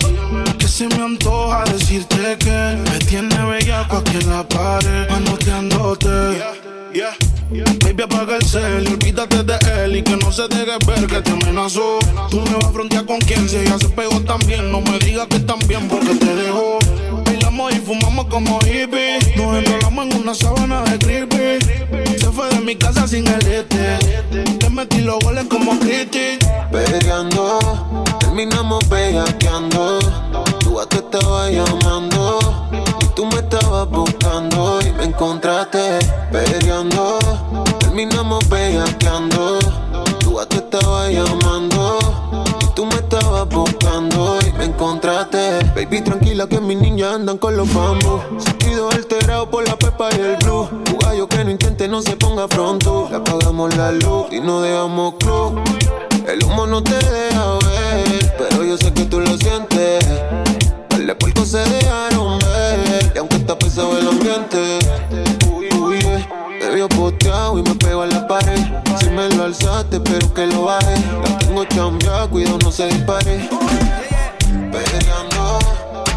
Que 0.59 0.67
se 0.67 0.89
me 0.89 1.05
antoja 1.05 1.65
decirte 1.65 2.39
que 2.39 2.85
me 2.91 2.99
tiene 3.01 3.37
bellaco 3.45 3.99
aquí 3.99 4.17
en 4.17 4.31
la 4.31 4.49
pared, 4.49 5.11
manoteándote. 5.11 6.66
Baby, 6.97 8.05
apaga 8.05 8.37
el 8.37 8.43
cel 8.43 8.89
y 8.89 8.93
olvídate 8.95 9.43
de 9.43 9.59
él 9.85 9.97
y 9.97 10.03
que 10.03 10.17
no 10.17 10.33
se 10.33 10.49
deje 10.49 10.79
ver 10.87 11.07
que 11.07 11.21
te 11.21 11.31
amenazó. 11.31 11.99
Tú 12.31 12.41
me 12.41 12.55
vas 12.55 12.65
a 12.65 12.73
frontear 12.73 13.05
con 13.05 13.19
quien 13.19 13.47
si 13.47 13.57
ella 13.57 13.79
se 13.79 13.91
pegó 13.91 14.19
también. 14.23 14.73
No 14.73 14.81
me 14.81 14.99
digas 15.01 15.27
que 15.27 15.41
también 15.41 15.87
porque 15.89 16.15
te 16.15 16.35
dejó. 16.35 16.79
Bailamos 17.27 17.75
y 17.75 17.81
fumamos 17.81 18.27
como 18.29 18.59
hippies. 18.61 19.37
Nos 19.37 19.59
enrolamos 19.59 20.07
en 20.07 20.23
una 20.23 20.35
sábana 20.35 20.85
de 20.85 20.99
creepy. 20.99 22.19
Se 22.19 22.31
fue 22.33 22.49
de 22.49 22.61
mi 22.61 22.77
casa 22.77 23.07
sin 23.07 23.27
el 23.27 23.47
este. 23.47 23.99
Te 24.59 24.71
metí 24.71 25.03
los 25.03 25.19
goles 25.19 25.45
como 25.51 25.79
Critic. 25.79 26.43
Peleando, 26.73 27.59
terminamos 28.21 28.89
bellaqueando. 28.89 29.99
Tú 30.61 30.81
a 30.81 30.89
te 30.89 30.97
estaba 30.97 31.51
llamando. 31.51 32.39
Tú 33.17 33.25
me 33.25 33.37
estabas 33.37 33.89
buscando 33.89 34.79
y 34.87 34.93
me 34.93 35.05
encontraste. 35.05 35.99
Peleando, 36.31 37.19
terminamos 37.79 38.47
bellaqueando. 38.51 39.59
Tú 40.21 40.39
a 40.39 40.45
te 40.45 40.57
estaba 40.57 41.09
llamando. 41.09 41.99
Y 42.61 42.67
tú 42.75 42.85
me 42.85 42.97
estabas 42.97 43.49
buscando 43.49 44.37
y 44.47 44.53
me 44.59 44.65
encontraste. 44.65 45.65
Baby, 45.75 46.03
tranquila 46.03 46.47
que 46.47 46.61
mis 46.61 46.77
niñas 46.77 47.15
andan 47.15 47.39
con 47.39 47.57
los 47.57 47.73
bambos. 47.73 48.21
Sentido 48.37 48.91
alterado 48.91 49.51
por 49.51 49.67
la 49.67 49.77
pepa 49.79 50.11
y 50.15 50.21
el 50.21 50.37
blue. 50.37 50.69
Tu 50.85 50.99
gallo 50.99 51.27
que 51.27 51.43
no 51.43 51.51
intente 51.51 51.89
no 51.89 52.03
se 52.03 52.17
ponga 52.17 52.47
pronto. 52.47 53.09
Le 53.11 53.17
apagamos 53.17 53.75
la 53.79 53.93
luz 53.93 54.27
y 54.31 54.41
no 54.41 54.61
dejamos 54.61 55.15
club. 55.15 55.59
El 56.29 56.45
humo 56.45 56.67
no 56.67 56.83
te 56.83 56.93
deja 56.93 57.53
ver, 57.65 58.37
pero 58.37 58.63
yo 58.63 58.77
sé 58.77 58.93
que 58.93 59.07
tú 59.07 59.21
lo 59.21 59.39
sientes. 59.39 60.05
Par 61.07 61.15
de 61.15 61.21
puercos 61.21 61.49
se 61.51 61.59
dejaron 61.59 62.37
ver, 62.41 63.13
y 63.15 63.19
aunque 63.19 63.37
está 63.37 63.57
pesado 63.57 63.97
el 63.97 64.09
ambiente. 64.09 64.81
Uy, 65.49 65.69
uy, 65.79 66.01
te 66.59 66.69
veo 66.69 66.89
posteado 66.89 67.57
y 67.61 67.63
me 67.63 67.77
pego 67.77 68.03
a 68.03 68.07
la 68.07 68.27
pared. 68.27 68.59
Si 68.99 69.09
me 69.11 69.29
lo 69.29 69.45
alzaste, 69.45 70.01
pero 70.01 70.35
que 70.35 70.47
lo 70.49 70.65
baje. 70.65 70.97
La 71.23 71.39
tengo 71.39 71.65
chambeada, 71.67 72.27
cuidado, 72.27 72.59
no 72.59 72.73
se 72.73 72.87
dispare. 72.89 73.49
Peleando, 74.73 75.61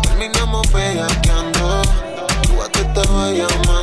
terminamos 0.01 0.73
bellaqueando. 0.73 1.81
Tú 2.41 2.59
a 2.59 2.69
te 2.71 2.81
estaba 2.81 3.29
llamando, 3.29 3.78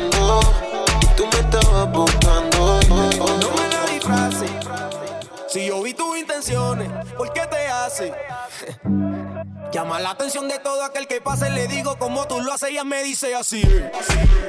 Si 5.57 5.65
yo 5.65 5.81
vi 5.81 5.91
tus 5.95 6.15
intenciones, 6.15 6.87
¿por 7.17 7.33
qué 7.33 7.41
te 7.47 7.65
hace? 7.65 8.13
Llama 9.71 9.99
la 9.99 10.11
atención 10.11 10.47
de 10.47 10.59
todo 10.59 10.83
aquel 10.83 11.07
que 11.07 11.19
pase. 11.19 11.49
Le 11.49 11.67
digo 11.67 11.97
como 11.97 12.27
tú 12.27 12.39
lo 12.41 12.53
haces, 12.53 12.69
ella 12.69 12.83
me 12.83 13.01
dice 13.01 13.33
así. 13.33 13.63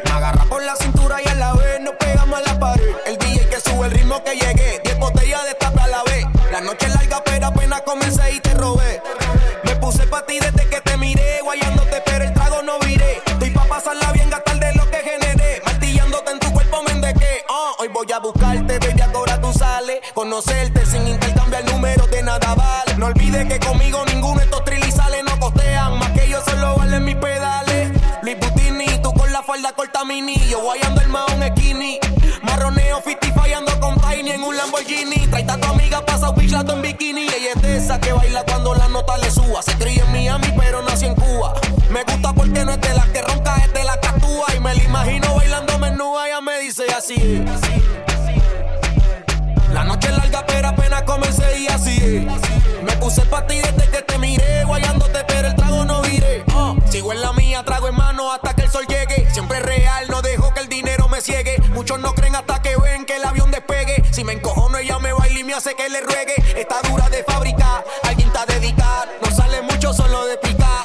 Me 0.04 0.10
agarra 0.10 0.44
por 0.44 0.62
la 0.62 0.76
cintura 0.76 1.16
y 1.24 1.28
a 1.30 1.34
la 1.34 1.54
vez 1.54 1.80
nos 1.80 1.94
pegamos 1.94 2.38
a 2.38 2.42
la 2.42 2.60
pared. 2.60 2.94
El 3.06 3.16
DJ 3.16 3.48
que 3.48 3.58
sube 3.58 3.86
el 3.86 3.92
ritmo 3.92 4.22
que 4.22 4.34
llegué. 4.34 4.82
Diez 4.84 4.98
botellas 4.98 5.42
de 5.46 5.54
tapa 5.54 5.84
a 5.84 5.88
la 5.88 6.02
vez. 6.02 6.26
La 6.52 6.60
noche 6.60 6.86
es 6.86 6.94
larga, 6.94 7.24
pero 7.24 7.46
apenas 7.46 7.80
comencé 7.86 8.30
y 8.30 8.40
te 8.40 8.52
robé. 8.52 9.00
Me 9.64 9.76
puse 9.76 10.06
pa' 10.08 10.26
ti 10.26 10.38
desde 10.38 10.68
que 10.68 10.82
te 10.82 10.98
miré. 10.98 11.40
Guayándote, 11.42 12.02
pero 12.04 12.24
el 12.24 12.34
trago 12.34 12.60
no 12.60 12.78
viré. 12.80 13.22
Estoy 13.24 13.48
pa' 13.48 13.64
pasarla 13.64 14.12
bien, 14.12 14.28
gastar 14.28 14.60
de 14.60 14.74
lo 14.74 14.84
que 14.90 14.98
generé. 14.98 15.62
Martillándote 15.64 16.32
en 16.32 16.38
tu 16.38 16.52
cuerpo, 16.52 16.82
me 16.82 16.92
endequé. 16.92 17.44
Ah, 17.48 17.72
hoy 17.78 17.88
voy 17.88 18.12
a 18.12 18.18
buscarte, 18.18 18.67
Lamborghini. 34.88 35.26
Traita 35.28 35.54
a 35.54 35.58
tu 35.58 35.68
amiga 35.68 36.04
pasa 36.04 36.32
bichato 36.32 36.72
en 36.72 36.82
bikini. 36.82 37.22
Ella 37.22 37.52
es 37.54 37.62
de 37.62 37.76
esa 37.76 38.00
que 38.00 38.12
baila 38.12 38.44
cuando 38.44 38.74
la 38.74 38.88
nota 38.88 39.16
le 39.18 39.30
suba. 39.30 39.62
Se 39.62 39.72
cría 39.74 40.04
en 40.04 40.12
Miami, 40.12 40.52
pero 40.56 40.82
nació 40.82 41.08
en 41.08 41.14
Cuba. 41.14 41.54
Me 41.90 42.02
gusta 42.04 42.32
porque 42.32 42.64
no 42.64 42.72
es 42.72 42.80
de 42.80 42.94
la 42.94 43.04
que 43.12 43.22
ronca, 43.22 43.56
es 43.64 43.72
de 43.72 43.84
la 43.84 44.00
que 44.00 44.08
actúa. 44.08 44.46
Y 44.56 44.60
me 44.60 44.74
la 44.74 44.82
imagino 44.82 45.34
bailando 45.34 45.78
menúa. 45.78 46.28
Ella 46.28 46.40
me 46.40 46.58
dice 46.60 46.84
así. 46.96 47.44
La 49.72 49.84
noche 49.84 50.08
es 50.08 50.16
larga, 50.16 50.44
pero 50.46 50.68
apenas 50.68 51.02
comencé 51.02 51.60
y 51.60 51.66
así. 51.68 52.26
Me 52.82 52.92
puse 52.96 53.22
pa' 53.22 53.46
ti 53.46 53.56
desde 53.56 53.90
que 53.90 54.02
te 54.02 54.18
miré, 54.18 54.64
guayándote, 54.64 55.24
pero 55.28 55.48
el 55.48 55.56
trago 55.56 55.84
no 55.84 56.02
viré. 56.02 56.44
Ah, 56.54 56.74
sigo 56.90 57.12
en 57.12 57.20
la 57.20 57.32
mía, 57.32 57.62
trago 57.64 57.88
en 57.88 57.94
mano 57.94 58.32
hasta 58.32 58.54
que 58.54 58.62
el 58.62 58.70
sol 58.70 58.86
llegue. 58.88 59.28
Siempre 59.30 59.60
real, 59.60 60.06
no 60.08 60.22
dejo 60.22 60.52
que 60.54 60.60
el 60.60 60.68
dinero 60.68 61.08
me 61.08 61.20
ciegue. 61.20 61.60
Muchos 61.74 62.00
no 62.00 62.14
hace 65.52 65.74
que 65.74 65.88
le 65.88 66.00
ruegue. 66.00 66.34
Está 66.56 66.80
dura 66.82 67.08
de 67.08 67.24
fábrica, 67.24 67.82
alguien 68.02 68.28
está 68.28 68.46
dedicada. 68.46 69.06
No 69.22 69.30
sale 69.30 69.62
mucho 69.62 69.92
solo 69.92 70.26
de 70.26 70.36
picar. 70.38 70.84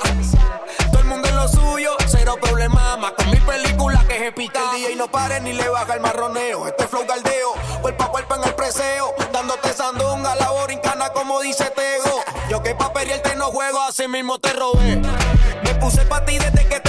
Todo 0.91 0.99
el 0.99 1.05
mundo 1.05 1.27
en 1.27 1.35
lo 1.35 1.47
suyo, 1.47 1.95
cero 2.07 2.37
problema. 2.41 2.97
Más 2.97 3.11
con 3.11 3.29
mi 3.31 3.37
película 3.37 4.03
que 4.07 4.15
es 4.15 4.21
épica. 4.23 4.59
El 4.73 4.81
DJ 4.81 4.95
no 4.95 5.07
pare 5.09 5.41
ni 5.41 5.53
le 5.53 5.67
baja 5.69 5.95
el 5.95 6.01
marroneo. 6.01 6.67
Este 6.67 6.87
flow 6.87 7.05
galdeo, 7.05 7.53
cuerpo 7.81 8.03
a 8.03 8.11
cuerpo 8.11 8.35
en 8.35 8.43
el 8.45 8.55
preseo. 8.55 9.13
Dándote 9.31 9.73
sandunga, 9.73 10.35
la 10.35 10.49
borincana 10.51 11.09
como 11.09 11.41
dice 11.41 11.65
Tego. 11.71 12.23
Yo 12.49 12.61
que 12.61 12.75
pa' 12.75 12.93
pelearte 12.93 13.35
no 13.35 13.45
juego, 13.45 13.81
así 13.81 14.07
mismo 14.07 14.39
te 14.39 14.53
robé. 14.53 15.01
Me 15.63 15.75
puse 15.75 16.05
pa' 16.05 16.23
ti 16.25 16.37
desde 16.37 16.67
que 16.67 16.79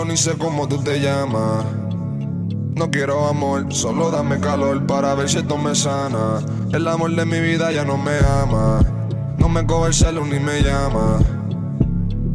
yo 0.00 0.06
ni 0.06 0.16
sé 0.16 0.32
cómo 0.38 0.66
tú 0.66 0.82
te 0.82 0.98
llamas. 0.98 1.64
No 2.74 2.90
quiero 2.90 3.26
amor, 3.26 3.66
solo 3.70 4.10
dame 4.10 4.40
calor 4.40 4.86
para 4.86 5.14
ver 5.14 5.28
si 5.28 5.38
esto 5.38 5.58
me 5.58 5.74
sana. 5.74 6.38
El 6.72 6.88
amor 6.88 7.14
de 7.14 7.26
mi 7.26 7.38
vida 7.40 7.70
ya 7.70 7.84
no 7.84 7.98
me 7.98 8.16
ama. 8.18 8.80
No 9.36 9.48
me 9.50 9.66
coge 9.66 9.88
el 9.88 9.94
celo 9.94 10.24
ni 10.24 10.38
me 10.38 10.62
llama. 10.62 11.18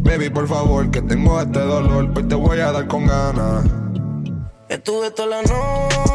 Baby, 0.04 0.30
por 0.30 0.48
favor, 0.48 0.92
que 0.92 1.02
tengo 1.02 1.42
este 1.42 1.60
dolor, 1.60 2.14
pues 2.14 2.28
te 2.28 2.36
voy 2.36 2.60
a 2.60 2.72
dar 2.72 2.88
con 2.88 3.08
ganas. 3.08 3.66
Estuve 4.70 5.10
toda 5.10 5.30
la 5.30 5.42
noche 5.42 6.15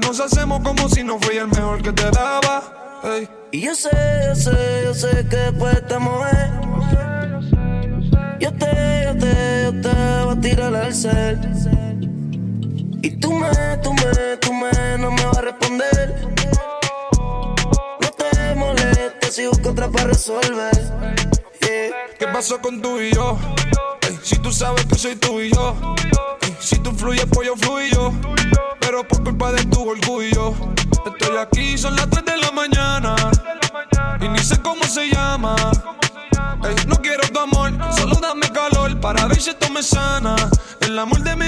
Nos 0.00 0.20
hacemos 0.20 0.60
como 0.62 0.88
si 0.88 1.04
no 1.04 1.18
fui 1.20 1.36
el 1.36 1.48
mejor 1.48 1.82
que 1.82 1.92
te 1.92 2.10
daba. 2.10 3.00
Y 3.50 3.60
yo 3.60 3.74
sé, 3.74 3.90
yo 4.26 4.34
sé, 4.34 4.82
yo 4.84 4.94
sé 4.94 5.26
que 5.28 5.36
después 5.36 5.86
te 5.86 5.98
mover. 5.98 6.50
Yo 8.40 8.52
te, 8.54 9.02
yo 9.04 9.18
te, 9.18 9.62
yo 9.64 9.80
te 9.82 10.24
voy 10.24 10.36
a 10.36 10.40
tirar 10.40 10.74
al 10.74 10.94
cel. 10.94 11.38
Y 13.02 13.10
tú 13.20 13.32
me, 13.32 13.50
tú 13.82 13.92
me, 13.92 14.36
tú 14.38 14.54
me, 14.54 14.98
no 14.98 15.10
me 15.10 15.26
vas 15.26 15.38
a 15.38 15.42
responder. 15.42 16.26
No 18.00 18.08
te 18.10 18.54
molestes 18.54 19.34
si 19.34 19.46
busco 19.46 19.70
otra 19.70 19.88
para 19.88 20.04
resolver. 20.06 20.72
¿Qué 21.60 22.26
pasó 22.32 22.60
con 22.62 22.80
tú 22.80 22.98
y 22.98 23.12
yo? 23.12 23.38
Si 24.22 24.38
tú 24.38 24.50
sabes 24.52 24.86
que 24.86 24.94
soy 24.94 25.16
tú 25.16 25.40
y 25.40 25.52
yo. 25.52 25.76
Si 26.62 26.78
tú 26.78 26.92
fluyes, 26.92 27.26
pues 27.32 27.48
yo 27.48 27.56
fluyo. 27.56 28.12
Pero 28.80 29.06
por 29.06 29.24
culpa 29.24 29.52
de 29.52 29.64
tu 29.64 29.88
orgullo. 29.88 30.54
Estoy 31.04 31.36
aquí, 31.36 31.76
son 31.76 31.96
las 31.96 32.08
3 32.08 32.24
de 32.24 32.36
la 32.36 32.52
mañana. 32.52 33.16
Y 34.20 34.28
ni 34.28 34.38
sé 34.38 34.60
cómo 34.62 34.84
se 34.84 35.10
llama. 35.10 35.56
No 36.86 36.96
quiero 37.02 37.26
tu 37.28 37.40
amor, 37.40 37.72
solo 37.96 38.14
dame 38.20 38.48
calor 38.52 38.98
para 39.00 39.26
ver 39.26 39.40
si 39.40 39.50
esto 39.50 39.68
me 39.70 39.82
sana. 39.82 40.36
El 40.80 40.96
amor 40.96 41.20
de 41.22 41.34
mi 41.34 41.41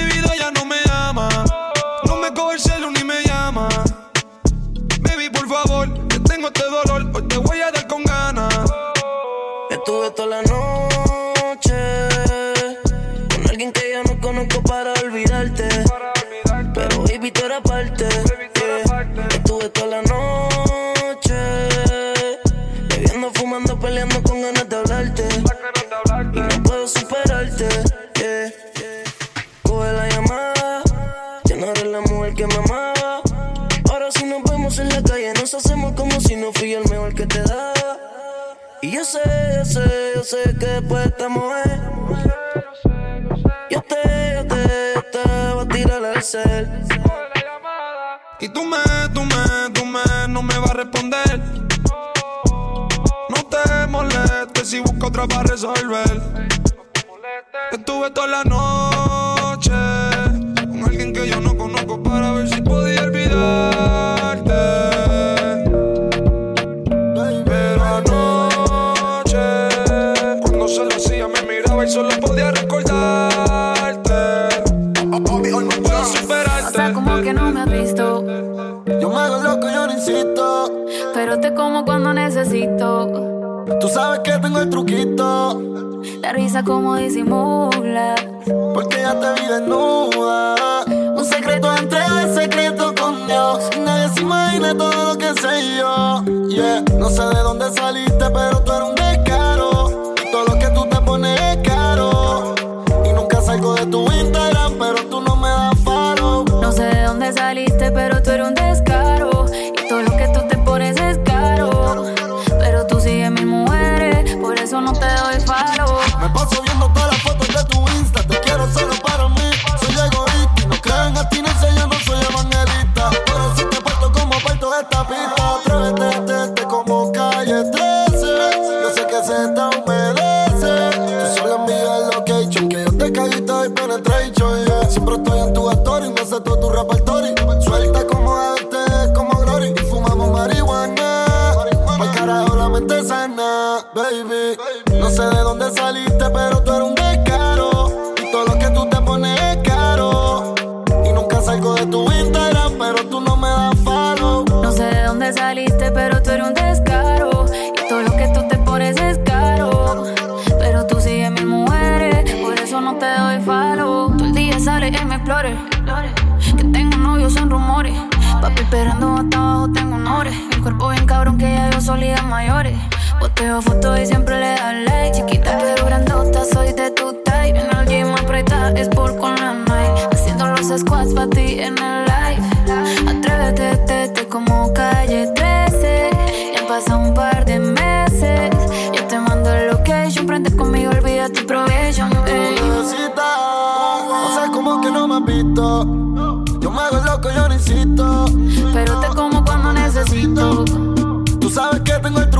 de 97.35 97.43
dónde 97.43 97.71
saliste, 97.71 98.29
pero 98.31 98.61
tú 98.61 98.71
eres 98.71 98.89
un 98.89 99.04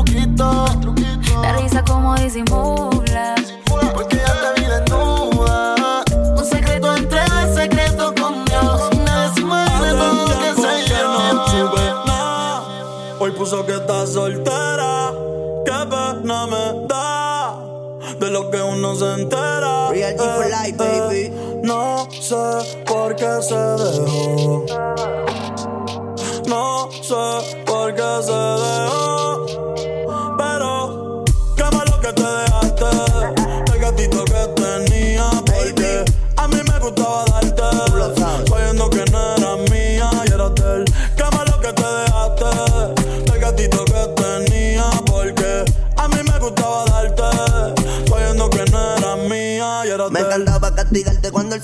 truquito. 0.06 0.66
La 1.42 1.54
risa 1.54 1.84
como 1.84 2.16
disimula. 2.16 3.36
Porque 3.94 4.18
ya 4.18 4.54
te 4.54 4.62
vi 4.62 4.68
desnuda. 4.68 6.04
Un 6.38 6.46
secreto 6.46 6.96
entre 6.96 7.20
el 7.20 7.56
secreto 7.56 8.14
con 8.20 8.46
Dios. 8.46 8.90
Se 9.36 9.42
todo 9.42 10.14
lo 10.14 10.40
que 10.40 10.62
sé 10.62 10.86
yo. 10.88 10.96
Hoy 13.20 13.32
puso 13.32 13.66
que 13.66 13.76
está 13.76 14.06
soltera. 14.06 15.12
Qué 15.66 15.72
pena 15.90 16.48
me 16.48 16.88
da 16.88 17.58
de 18.20 18.30
lo 18.30 18.50
que 18.50 18.62
uno 18.62 18.96
se 18.96 19.14
entera. 19.14 19.90
Real 19.90 20.16
G 20.16 20.36
for 20.36 20.46
life, 20.46 20.78
baby. 20.78 21.32
No 21.64 22.08
sé 22.12 22.84
por 22.86 23.16
qué 23.16 23.42
se 23.42 23.56
dejó. 23.56 24.66
No 26.48 26.90
sé 26.92 27.64
por 27.66 27.94
qué 27.94 28.22
se 28.22 28.32
dejó. 28.32 29.15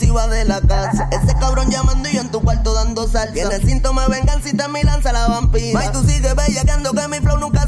De 0.02 0.46
la 0.46 0.60
casa. 0.62 1.08
Ese 1.12 1.36
cabrón 1.36 1.70
llamando 1.70 2.10
y 2.10 2.14
yo 2.14 2.22
en 2.22 2.32
tu 2.32 2.42
cuarto 2.42 2.74
dando 2.74 3.08
salsa. 3.08 3.34
Tiene 3.34 3.60
síntomas 3.60 4.10
de 4.10 4.16
venganza 4.16 4.68
mi 4.68 4.82
lanza 4.82 5.12
la 5.12 5.28
vampira. 5.28 5.80
May, 5.80 5.92
tú 5.92 6.04
sigues 6.04 6.36
bellaqueando 6.36 6.92
que 6.94 7.08
mi 7.08 7.20
flow 7.20 7.38
nunca 7.38 7.68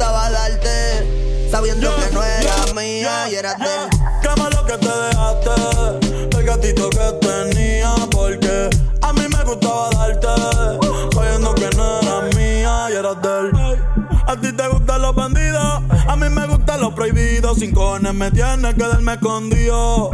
gustaba 0.00 0.30
darte, 0.30 1.50
sabiendo 1.50 1.94
que 1.94 2.14
no 2.14 2.22
era 2.22 2.72
mía 2.74 3.28
y 3.30 3.34
era 3.34 3.54
de 3.54 3.64
él. 3.64 3.90
Qué 4.22 4.40
malo 4.40 4.64
que 4.64 4.78
te 4.78 4.88
dejaste 4.88 6.36
del 6.36 6.46
gatito 6.46 6.88
que 6.88 7.12
tenía 7.20 7.94
Porque 8.10 8.70
a 9.02 9.12
mí 9.12 9.22
me 9.28 9.44
gustaba 9.44 9.90
darte 9.90 10.28
Sabiendo 11.14 11.54
que 11.54 11.68
no 11.76 12.00
era 12.00 12.20
mía 12.34 12.86
y 12.90 12.92
eras 12.94 13.20
de 13.20 13.40
él. 13.40 13.52
A 14.26 14.36
ti 14.36 14.52
te 14.52 14.68
gustan 14.68 15.02
los 15.02 15.14
bandidos 15.14 15.82
A 16.08 16.16
mí 16.16 16.28
me 16.30 16.46
gustan 16.46 16.80
los 16.80 16.94
prohibidos. 16.94 17.58
Sin 17.58 17.72
cojones 17.74 18.14
me 18.14 18.30
tienes 18.30 18.74
que 18.74 18.82
darme 18.82 19.14
escondido. 19.14 20.10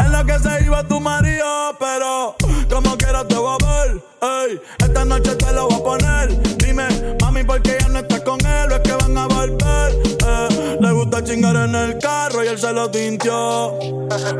En 0.00 0.10
la 0.10 0.24
que 0.24 0.38
se 0.38 0.64
iba 0.64 0.84
tu 0.84 1.00
marido 1.00 1.76
Pero 1.78 2.34
como 2.70 2.96
quiera 2.96 3.26
te 3.26 3.34
voy 3.34 3.58
a 3.60 3.66
ver 3.66 4.07
ey, 4.20 4.60
Esta 4.78 5.04
noche 5.04 5.34
te 5.34 5.52
lo 5.52 5.68
voy 5.68 5.74
a 5.74 5.84
poner 5.84 6.58
Dime, 6.58 7.16
mami, 7.20 7.44
¿por 7.44 7.62
qué 7.62 7.78
ya 7.80 7.88
no 7.88 7.98
estás 8.00 8.20
con 8.20 8.38
él? 8.44 8.72
¿O 8.72 8.74
es 8.74 8.80
que 8.80 8.92
van 8.92 9.16
a 9.16 9.26
volver? 9.26 9.92
Eh, 10.26 10.78
le 10.80 10.92
gusta 10.92 11.24
chingar 11.24 11.56
en 11.56 11.74
el 11.74 11.98
carro 11.98 12.44
y 12.44 12.48
él 12.48 12.58
se 12.58 12.72
lo 12.72 12.90
tintió. 12.90 13.78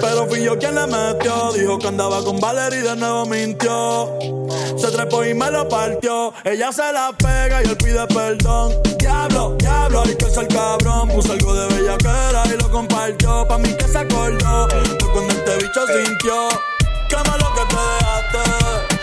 Pero 0.00 0.26
fui 0.26 0.42
yo 0.42 0.58
quien 0.58 0.74
le 0.74 0.86
metió. 0.86 1.52
Dijo 1.52 1.78
que 1.78 1.88
andaba 1.88 2.22
con 2.22 2.38
Valerie 2.38 2.80
y 2.80 2.82
de 2.82 2.96
nuevo 2.96 3.26
mintió. 3.26 4.18
Se 4.76 4.90
trepó 4.90 5.24
y 5.24 5.32
me 5.34 5.50
lo 5.50 5.68
partió. 5.68 6.32
Ella 6.44 6.70
se 6.72 6.92
la 6.92 7.12
pega 7.16 7.62
y 7.62 7.68
él 7.68 7.76
pide 7.76 8.06
perdón. 8.06 8.74
Diablo, 8.98 9.56
diablo, 9.58 10.02
hay 10.04 10.14
que 10.16 10.26
ser 10.26 10.48
cabrón. 10.48 11.08
Puso 11.08 11.32
algo 11.32 11.54
de 11.54 11.74
bellaquera 11.74 12.42
y 12.46 12.56
lo 12.60 12.70
compartió. 12.70 13.46
Pa' 13.48 13.58
mí 13.58 13.72
que 13.72 13.88
se 13.88 13.98
acordó. 13.98 14.68
Fue 14.68 15.12
cuando 15.12 15.32
este 15.32 15.56
bicho 15.56 15.80
sintió. 15.86 16.48
Qué 17.08 17.16
malo 17.16 17.46
que 17.54 17.74
te 17.74 17.76
dejaste. 17.76 18.97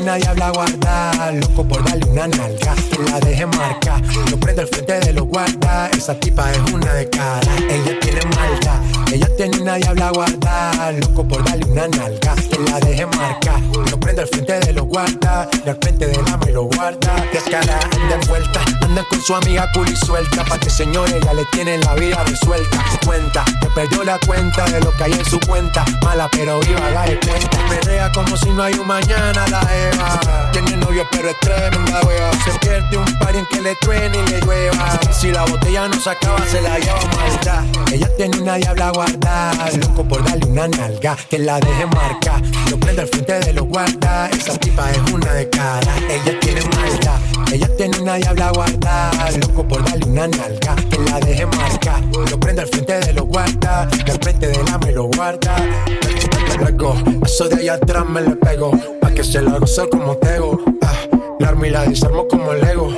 Una 0.00 0.16
diabla 0.16 0.50
guarda, 0.50 1.30
loco 1.32 1.62
por 1.62 1.84
darle 1.84 2.04
una 2.06 2.26
nalga, 2.26 2.74
que 2.74 3.02
la 3.10 3.20
deje 3.20 3.46
marca, 3.46 4.00
lo 4.30 4.40
prende 4.40 4.62
al 4.62 4.68
frente 4.68 4.98
de 4.98 5.12
los 5.12 5.24
guarda, 5.26 5.88
esa 5.90 6.18
tipa 6.18 6.50
es 6.50 6.58
una 6.72 6.92
de 6.94 7.08
cara, 7.08 7.56
ella 7.68 8.00
tiene 8.00 8.20
maldad, 8.34 8.80
ella 9.20 9.36
tiene 9.36 9.58
una 9.58 9.74
diabla 9.74 10.10
guarda, 10.12 10.92
loco 10.92 11.28
por 11.28 11.44
darle 11.44 11.66
una 11.66 11.86
nalga, 11.88 12.34
que 12.34 12.58
la 12.70 12.80
deje 12.80 13.04
marca, 13.06 13.60
lo 13.90 14.00
prende 14.00 14.22
al 14.22 14.28
frente 14.28 14.58
de 14.60 14.72
los 14.72 14.86
guarda, 14.86 15.48
y 15.64 15.68
al 15.68 15.76
frente 15.76 16.06
del 16.06 16.20
ama 16.20 16.40
y 16.48 16.52
lo 16.52 16.62
guarda, 16.62 17.16
descara, 17.30 17.80
anda 17.92 18.14
envuelta, 18.14 18.60
anda 18.80 19.04
con 19.10 19.20
su 19.20 19.34
amiga 19.34 19.68
cool 19.74 19.94
suelta, 19.94 20.42
pa' 20.44 20.58
que 20.58 20.70
señores 20.70 21.22
ya 21.22 21.34
le 21.34 21.44
tienen 21.52 21.80
la 21.82 21.94
vida 21.96 22.24
resuelta, 22.24 22.82
cuenta, 23.04 23.44
que 23.60 23.66
perdió 23.74 24.04
la 24.04 24.18
cuenta 24.26 24.64
de 24.64 24.80
lo 24.80 24.90
que 24.92 25.04
hay 25.04 25.12
en 25.12 25.24
su 25.26 25.38
cuenta, 25.40 25.84
mala 26.02 26.28
pero 26.32 26.58
viva, 26.60 27.04
de 27.04 27.20
cuenta, 27.20 27.58
perrea 27.68 28.10
como 28.12 28.36
si 28.38 28.48
no 28.50 28.62
hay 28.62 28.74
un 28.74 28.86
mañana 28.86 29.46
la 29.48 29.60
Eva, 29.74 30.50
tiene 30.52 30.78
novio 30.78 31.06
pero 31.10 31.28
es 31.28 31.38
tremenda 31.40 32.00
wea, 32.06 32.30
se 32.44 32.58
pierde 32.60 32.96
un 32.96 33.18
par 33.18 33.36
en 33.36 33.44
que 33.46 33.60
le 33.60 33.74
truene 33.76 34.16
y 34.16 34.30
le 34.30 34.40
llueva, 34.40 34.98
si 35.12 35.30
la 35.30 35.44
botella 35.44 35.88
no 35.88 36.00
se 36.00 36.08
acaba 36.08 36.46
se 36.46 36.62
la 36.62 36.78
lleva 36.78 37.00
maldad, 37.16 37.64
ella 37.92 38.08
tiene 38.16 38.38
una 38.38 38.54
diabla 38.54 38.92
guarda, 39.10 39.52
loco 39.78 40.04
por 40.04 40.24
darle 40.24 40.46
una 40.46 40.68
nalga, 40.68 41.16
que 41.28 41.38
la 41.38 41.58
deje 41.60 41.86
marca, 41.86 42.40
lo 42.70 42.78
prende 42.78 43.02
al 43.02 43.08
frente 43.08 43.40
de 43.40 43.52
los 43.52 43.66
guarda, 43.66 44.28
esa 44.30 44.58
tipa 44.58 44.90
es 44.90 45.12
una 45.12 45.32
de 45.32 45.48
cara, 45.48 45.92
ella 46.08 46.38
tiene 46.40 46.60
maldad, 46.62 47.20
ella 47.52 47.76
tiene 47.76 47.98
una 47.98 48.14
diabla 48.16 48.50
guarda, 48.52 49.10
loco 49.40 49.66
por 49.66 49.84
darle 49.84 50.06
una 50.06 50.28
nalga, 50.28 50.76
que 50.90 50.98
la 50.98 51.20
deje 51.20 51.46
marca, 51.46 52.00
lo 52.30 52.38
prende 52.38 52.62
al 52.62 52.68
frente 52.68 53.00
de 53.00 53.12
los 53.12 53.26
guarda, 53.26 53.88
y 54.06 54.10
al 54.10 54.18
frente 54.18 54.46
del 54.48 54.68
ama 54.68 54.90
y 54.90 54.94
lo 54.94 55.04
guarda, 55.04 55.56
luego, 56.58 56.94
eso 57.24 57.48
de 57.48 57.56
allá 57.56 57.74
atrás 57.74 58.04
me 58.08 58.20
le 58.20 58.36
pego, 58.36 58.72
pa' 59.00 59.10
que 59.10 59.24
se 59.24 59.42
la 59.42 59.58
goce 59.58 59.88
como 59.88 60.16
tego, 60.16 60.60
ah, 60.82 60.94
la 61.38 61.48
armo 61.48 61.64
y 61.64 61.70
la 61.70 61.84
desarmo 61.84 62.28
como 62.28 62.52
Lego, 62.52 62.92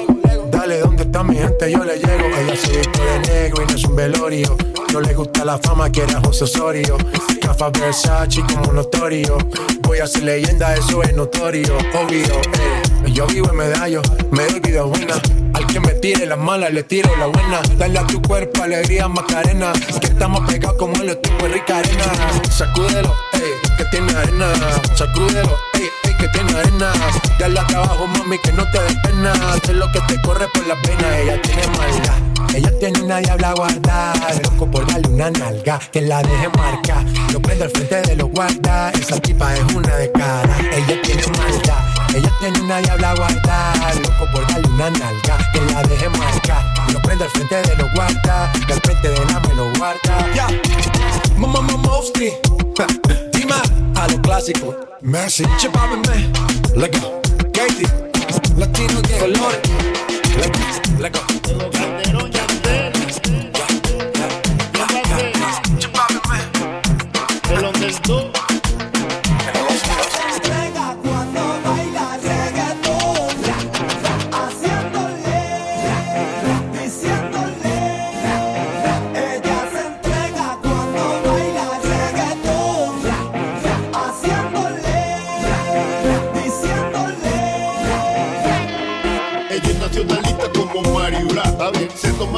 ¿dónde 0.80 1.02
está 1.04 1.22
mi 1.22 1.36
gente? 1.36 1.70
Yo 1.70 1.84
le 1.84 1.96
llego, 1.96 2.26
ella 2.26 2.56
se 2.56 2.76
viste 2.76 3.00
de 3.00 3.18
negro 3.20 3.62
y 3.62 3.66
no 3.66 3.74
es 3.76 3.84
un 3.84 3.96
velorio, 3.96 4.56
no 4.92 5.00
le 5.00 5.14
gusta 5.14 5.44
la 5.44 5.58
fama, 5.58 5.90
quiere 5.90 6.12
a 6.14 6.20
José 6.20 6.44
Osorio, 6.44 6.96
Rafa 7.42 7.70
Versace 7.70 8.42
como 8.52 8.72
notorio, 8.72 9.38
voy 9.82 9.98
a 9.98 10.06
ser 10.06 10.24
leyenda, 10.24 10.74
eso 10.74 11.02
es 11.02 11.14
notorio, 11.14 11.76
obvio, 11.94 12.40
eh. 12.40 12.82
Yo 13.12 13.26
vivo 13.26 13.50
en 13.50 13.56
medallo, 13.56 14.00
me 14.30 14.46
doy 14.46 14.60
vida 14.60 14.82
buena. 14.82 15.14
Al 15.54 15.66
que 15.66 15.80
me 15.80 15.92
tire 15.92 16.24
la 16.24 16.36
mala, 16.36 16.70
le 16.70 16.82
tiro 16.82 17.14
la 17.18 17.26
buena. 17.26 17.60
Dale 17.76 17.98
a 17.98 18.06
tu 18.06 18.22
cuerpo 18.22 18.62
alegría, 18.62 19.06
Macarena. 19.06 19.72
Que 20.00 20.06
estamos 20.06 20.50
pegados 20.50 20.78
como 20.78 20.94
los 21.02 21.20
tipos 21.20 21.42
de 21.42 21.48
rica 21.48 21.78
arena. 21.78 22.04
Sacúdelo, 22.50 23.14
ey, 23.34 23.52
que 23.76 23.84
tiene 23.86 24.12
arena. 24.12 24.50
Sacúdelo, 24.94 25.58
ey, 25.74 25.90
que 26.22 26.28
tiene 26.28 26.52
arena. 26.52 26.92
Dale 27.38 27.58
a 27.58 27.66
trabajo, 27.66 28.06
mami, 28.06 28.38
que 28.38 28.52
no 28.52 28.64
te 28.70 28.80
des 28.80 28.96
pena. 29.02 29.32
Sé 29.64 29.74
lo 29.74 29.90
que 29.90 30.00
te 30.02 30.20
corre 30.22 30.46
por 30.54 30.66
la 30.66 30.80
pena. 30.82 31.18
Ella 31.18 31.42
tiene 31.42 31.66
maldad. 31.78 32.14
Ella 32.54 32.70
tiene 32.78 33.00
una 33.00 33.18
diabla 33.18 33.54
guarda, 33.54 34.12
loco 34.44 34.70
por 34.70 34.86
darle 34.86 35.08
una 35.08 35.30
nalga, 35.30 35.78
que 35.90 36.02
la 36.02 36.22
deje 36.22 36.50
marca, 36.58 37.02
lo 37.32 37.40
prende 37.40 37.64
al 37.64 37.70
frente 37.70 38.02
de 38.02 38.16
los 38.16 38.28
guarda, 38.30 38.90
esa 38.90 39.18
tipa 39.20 39.54
es 39.54 39.74
una 39.74 39.96
de 39.96 40.12
cara, 40.12 40.54
ella 40.70 41.00
tiene 41.00 41.22
maldad, 41.28 42.14
ella 42.14 42.30
tiene 42.40 42.60
una 42.60 42.78
diabla 42.80 43.14
guarda, 43.14 43.72
loco 43.94 44.30
por 44.32 44.46
darle 44.48 44.68
una 44.68 44.90
nalga, 44.90 45.38
que 45.50 45.60
la 45.72 45.82
deje 45.84 46.10
marca, 46.10 46.74
lo 46.92 47.00
prende 47.00 47.24
al 47.24 47.30
frente 47.30 47.54
de 47.54 47.76
los 47.76 47.90
guarda, 47.94 48.52
y 48.68 48.72
al 48.72 48.80
frente 48.82 49.08
de 49.08 49.24
la 49.24 49.40
me 49.40 49.54
lo 49.54 49.72
guarda. 49.78 50.34
Ya, 50.34 50.46
mamá 51.38 51.62
Moski, 51.62 52.32
Dima, 53.32 53.62
a 53.96 54.08
lo 54.08 54.20
clásico. 54.20 54.74
Messi, 55.00 55.44
chepábeme, 55.58 56.30
lego, 56.76 57.20
Katie, 57.52 57.86
latino, 58.56 59.00
game, 59.02 59.18
colores, 59.18 59.60
lego, 60.38 60.58
lego. 61.00 62.11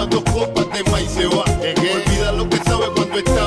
dos 0.07 0.23
copas 0.25 0.71
de 0.73 0.91
maíz 0.91 1.11
se 1.11 1.27
va. 1.27 1.45
Olvida 1.45 2.33
lo 2.33 2.49
que 2.49 2.57
sabe 2.59 2.87
cuando 2.95 3.19
está 3.19 3.44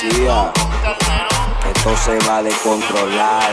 policía. 0.00 0.52
Esto 1.74 1.96
se 1.96 2.18
va 2.28 2.42
de 2.42 2.50
controlar. 2.62 3.52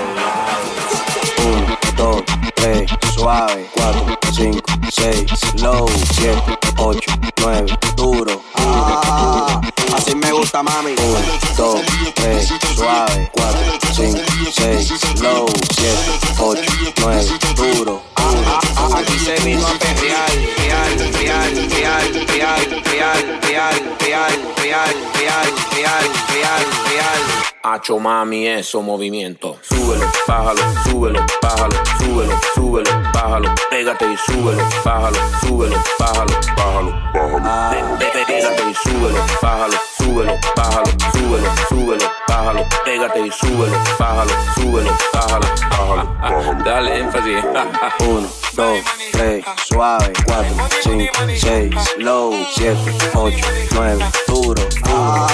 1, 1.43 1.77
2, 1.95 2.23
3, 2.55 2.91
suave. 3.13 3.69
4, 3.73 4.19
5, 4.33 4.59
6, 4.91 5.61
low. 5.61 5.87
7, 6.13 6.59
8, 6.77 7.11
9, 7.41 7.79
duro. 7.95 8.41
Ah, 8.55 9.61
así 9.95 10.15
me 10.15 10.31
gusta, 10.31 10.61
mami. 10.63 10.91
1, 10.91 11.19
2, 11.57 11.81
3, 12.15 12.53
suave. 12.75 13.31
4, 13.33 13.59
5, 13.93 14.19
6, 14.51 15.21
low. 15.21 15.45
7, 15.75 15.97
8, 16.39 16.61
9, 16.97 17.39
duro. 17.55 18.01
Ah, 18.15 18.21
ah, 18.47 18.59
ah, 18.77 18.89
ah, 18.93 18.99
aquí 18.99 19.19
se 19.19 19.35
vino 19.43 19.65
a 19.67 19.73
perrear, 19.73 20.31
real, 20.57 20.97
real, 21.19 21.69
real, 21.69 22.27
real, 22.27 22.83
real, 22.91 23.39
real 23.43 23.84
real, 24.15 24.55
real, 24.63 24.95
real, 25.19 25.51
real, 25.75 26.07
real, 26.31 26.65
real. 26.89 27.54
Hacho 27.67 27.97
mami, 27.97 28.45
eso 28.45 28.83
movimiento. 28.83 29.57
Súbelo, 29.63 30.05
bájalo, 30.27 30.61
súbelo, 30.83 31.19
bájalo, 31.41 31.75
súbelo, 31.97 32.39
súbelo, 32.53 32.91
bájalo. 33.11 33.55
Pégate 33.71 34.05
y 34.05 34.17
súbelo, 34.17 34.63
bájalo, 34.83 35.17
súbelo, 35.41 35.75
bájalo, 35.97 36.31
bájalo, 36.55 36.91
bájalo. 37.11 37.97
Pégate 37.97 38.69
y 38.69 38.73
súbelo, 38.75 39.17
bájalo, 39.41 39.77
súbelo, 39.97 40.37
bájalo, 40.55 40.91
súbelo, 41.11 41.49
súbelo, 41.67 42.05
bájalo. 42.27 42.65
Pégate 42.85 43.19
y 43.25 43.31
súbelo, 43.31 43.77
bájalo, 43.97 44.31
súbelo, 44.53 44.91
bájalo, 45.11 45.47
bájalo. 45.71 46.63
Dale 46.63 46.99
énfasis. 46.99 47.43
Uno, 48.07 48.27
dos, 48.53 48.79
tres, 49.11 49.43
suave, 49.67 50.13
cuatro, 50.27 50.55
cinco, 50.83 51.13
seis, 51.35 51.73
low, 51.97 52.31
siete, 52.53 52.77
ocho, 53.15 53.47
nueve, 53.73 54.05
duro, 54.27 54.61
duro, 54.83 55.27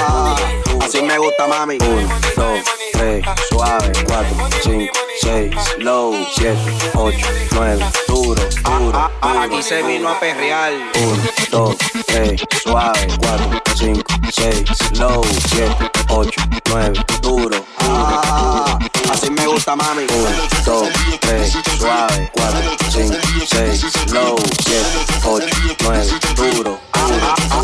duro. 0.63 0.70
Así 0.93 1.01
me 1.03 1.17
gusta, 1.17 1.47
mami. 1.47 1.77
1, 1.79 2.09
2, 2.35 2.59
3, 2.91 3.25
suave. 3.47 3.91
4, 4.07 4.49
5, 4.61 4.91
6, 5.21 5.55
low. 5.77 6.13
7, 6.35 6.57
8, 6.93 7.17
9, 7.53 7.85
duro, 8.09 8.41
ah, 8.65 9.09
ah, 9.21 9.29
duro. 9.29 9.39
Aquí 9.39 9.63
se 9.63 9.81
vino 9.83 10.09
a 10.09 10.19
perrear. 10.19 10.73
1, 10.73 11.29
2, 11.49 11.77
3, 12.07 12.41
suave. 12.61 13.07
4, 13.21 13.61
5, 13.77 14.03
6, 14.33 14.91
low. 14.99 15.23
7, 15.47 15.91
8, 16.09 16.29
9, 16.65 17.05
duro, 17.21 17.39
duro. 17.39 17.65
Ah, 17.77 18.77
así 19.13 19.31
me 19.31 19.47
gusta, 19.47 19.77
mami. 19.77 20.03
1, 20.03 20.65
2, 20.65 20.89
3, 21.21 21.53
suave. 21.79 22.31
4, 22.33 22.59
5, 22.89 23.15
6, 23.47 24.11
low. 24.11 24.35
7, 24.65 24.85
8, 25.23 25.45
9, 25.83 26.19
duro. 26.35 26.79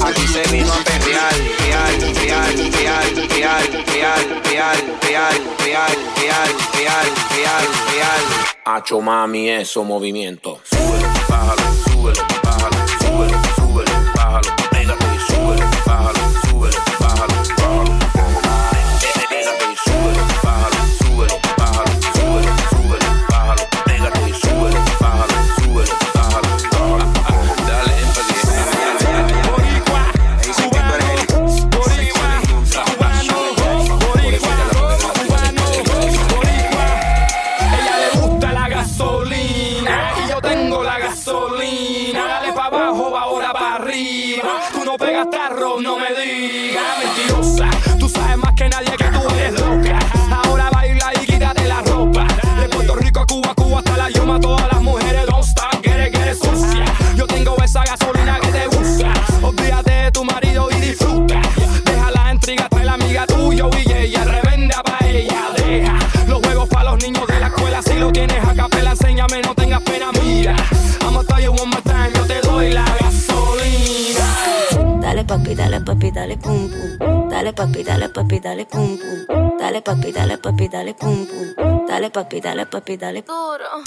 Aquí 0.06 0.26
se 0.28 0.44
vino 0.50 0.72
a 0.72 0.78
perrear. 0.78 1.57
Acho 8.66 9.02
mami, 9.02 9.50
eso 9.50 9.84
movimiento. 9.84 10.62
Súbelo, 10.64 11.08
bájalo, 11.28 11.74
súbelo, 11.86 12.22
bájalo. 12.44 12.77
pa, 82.18 82.24
pídale, 82.26 82.66
pa, 82.66 82.82
pídale 82.82 83.22
duro. 83.22 83.87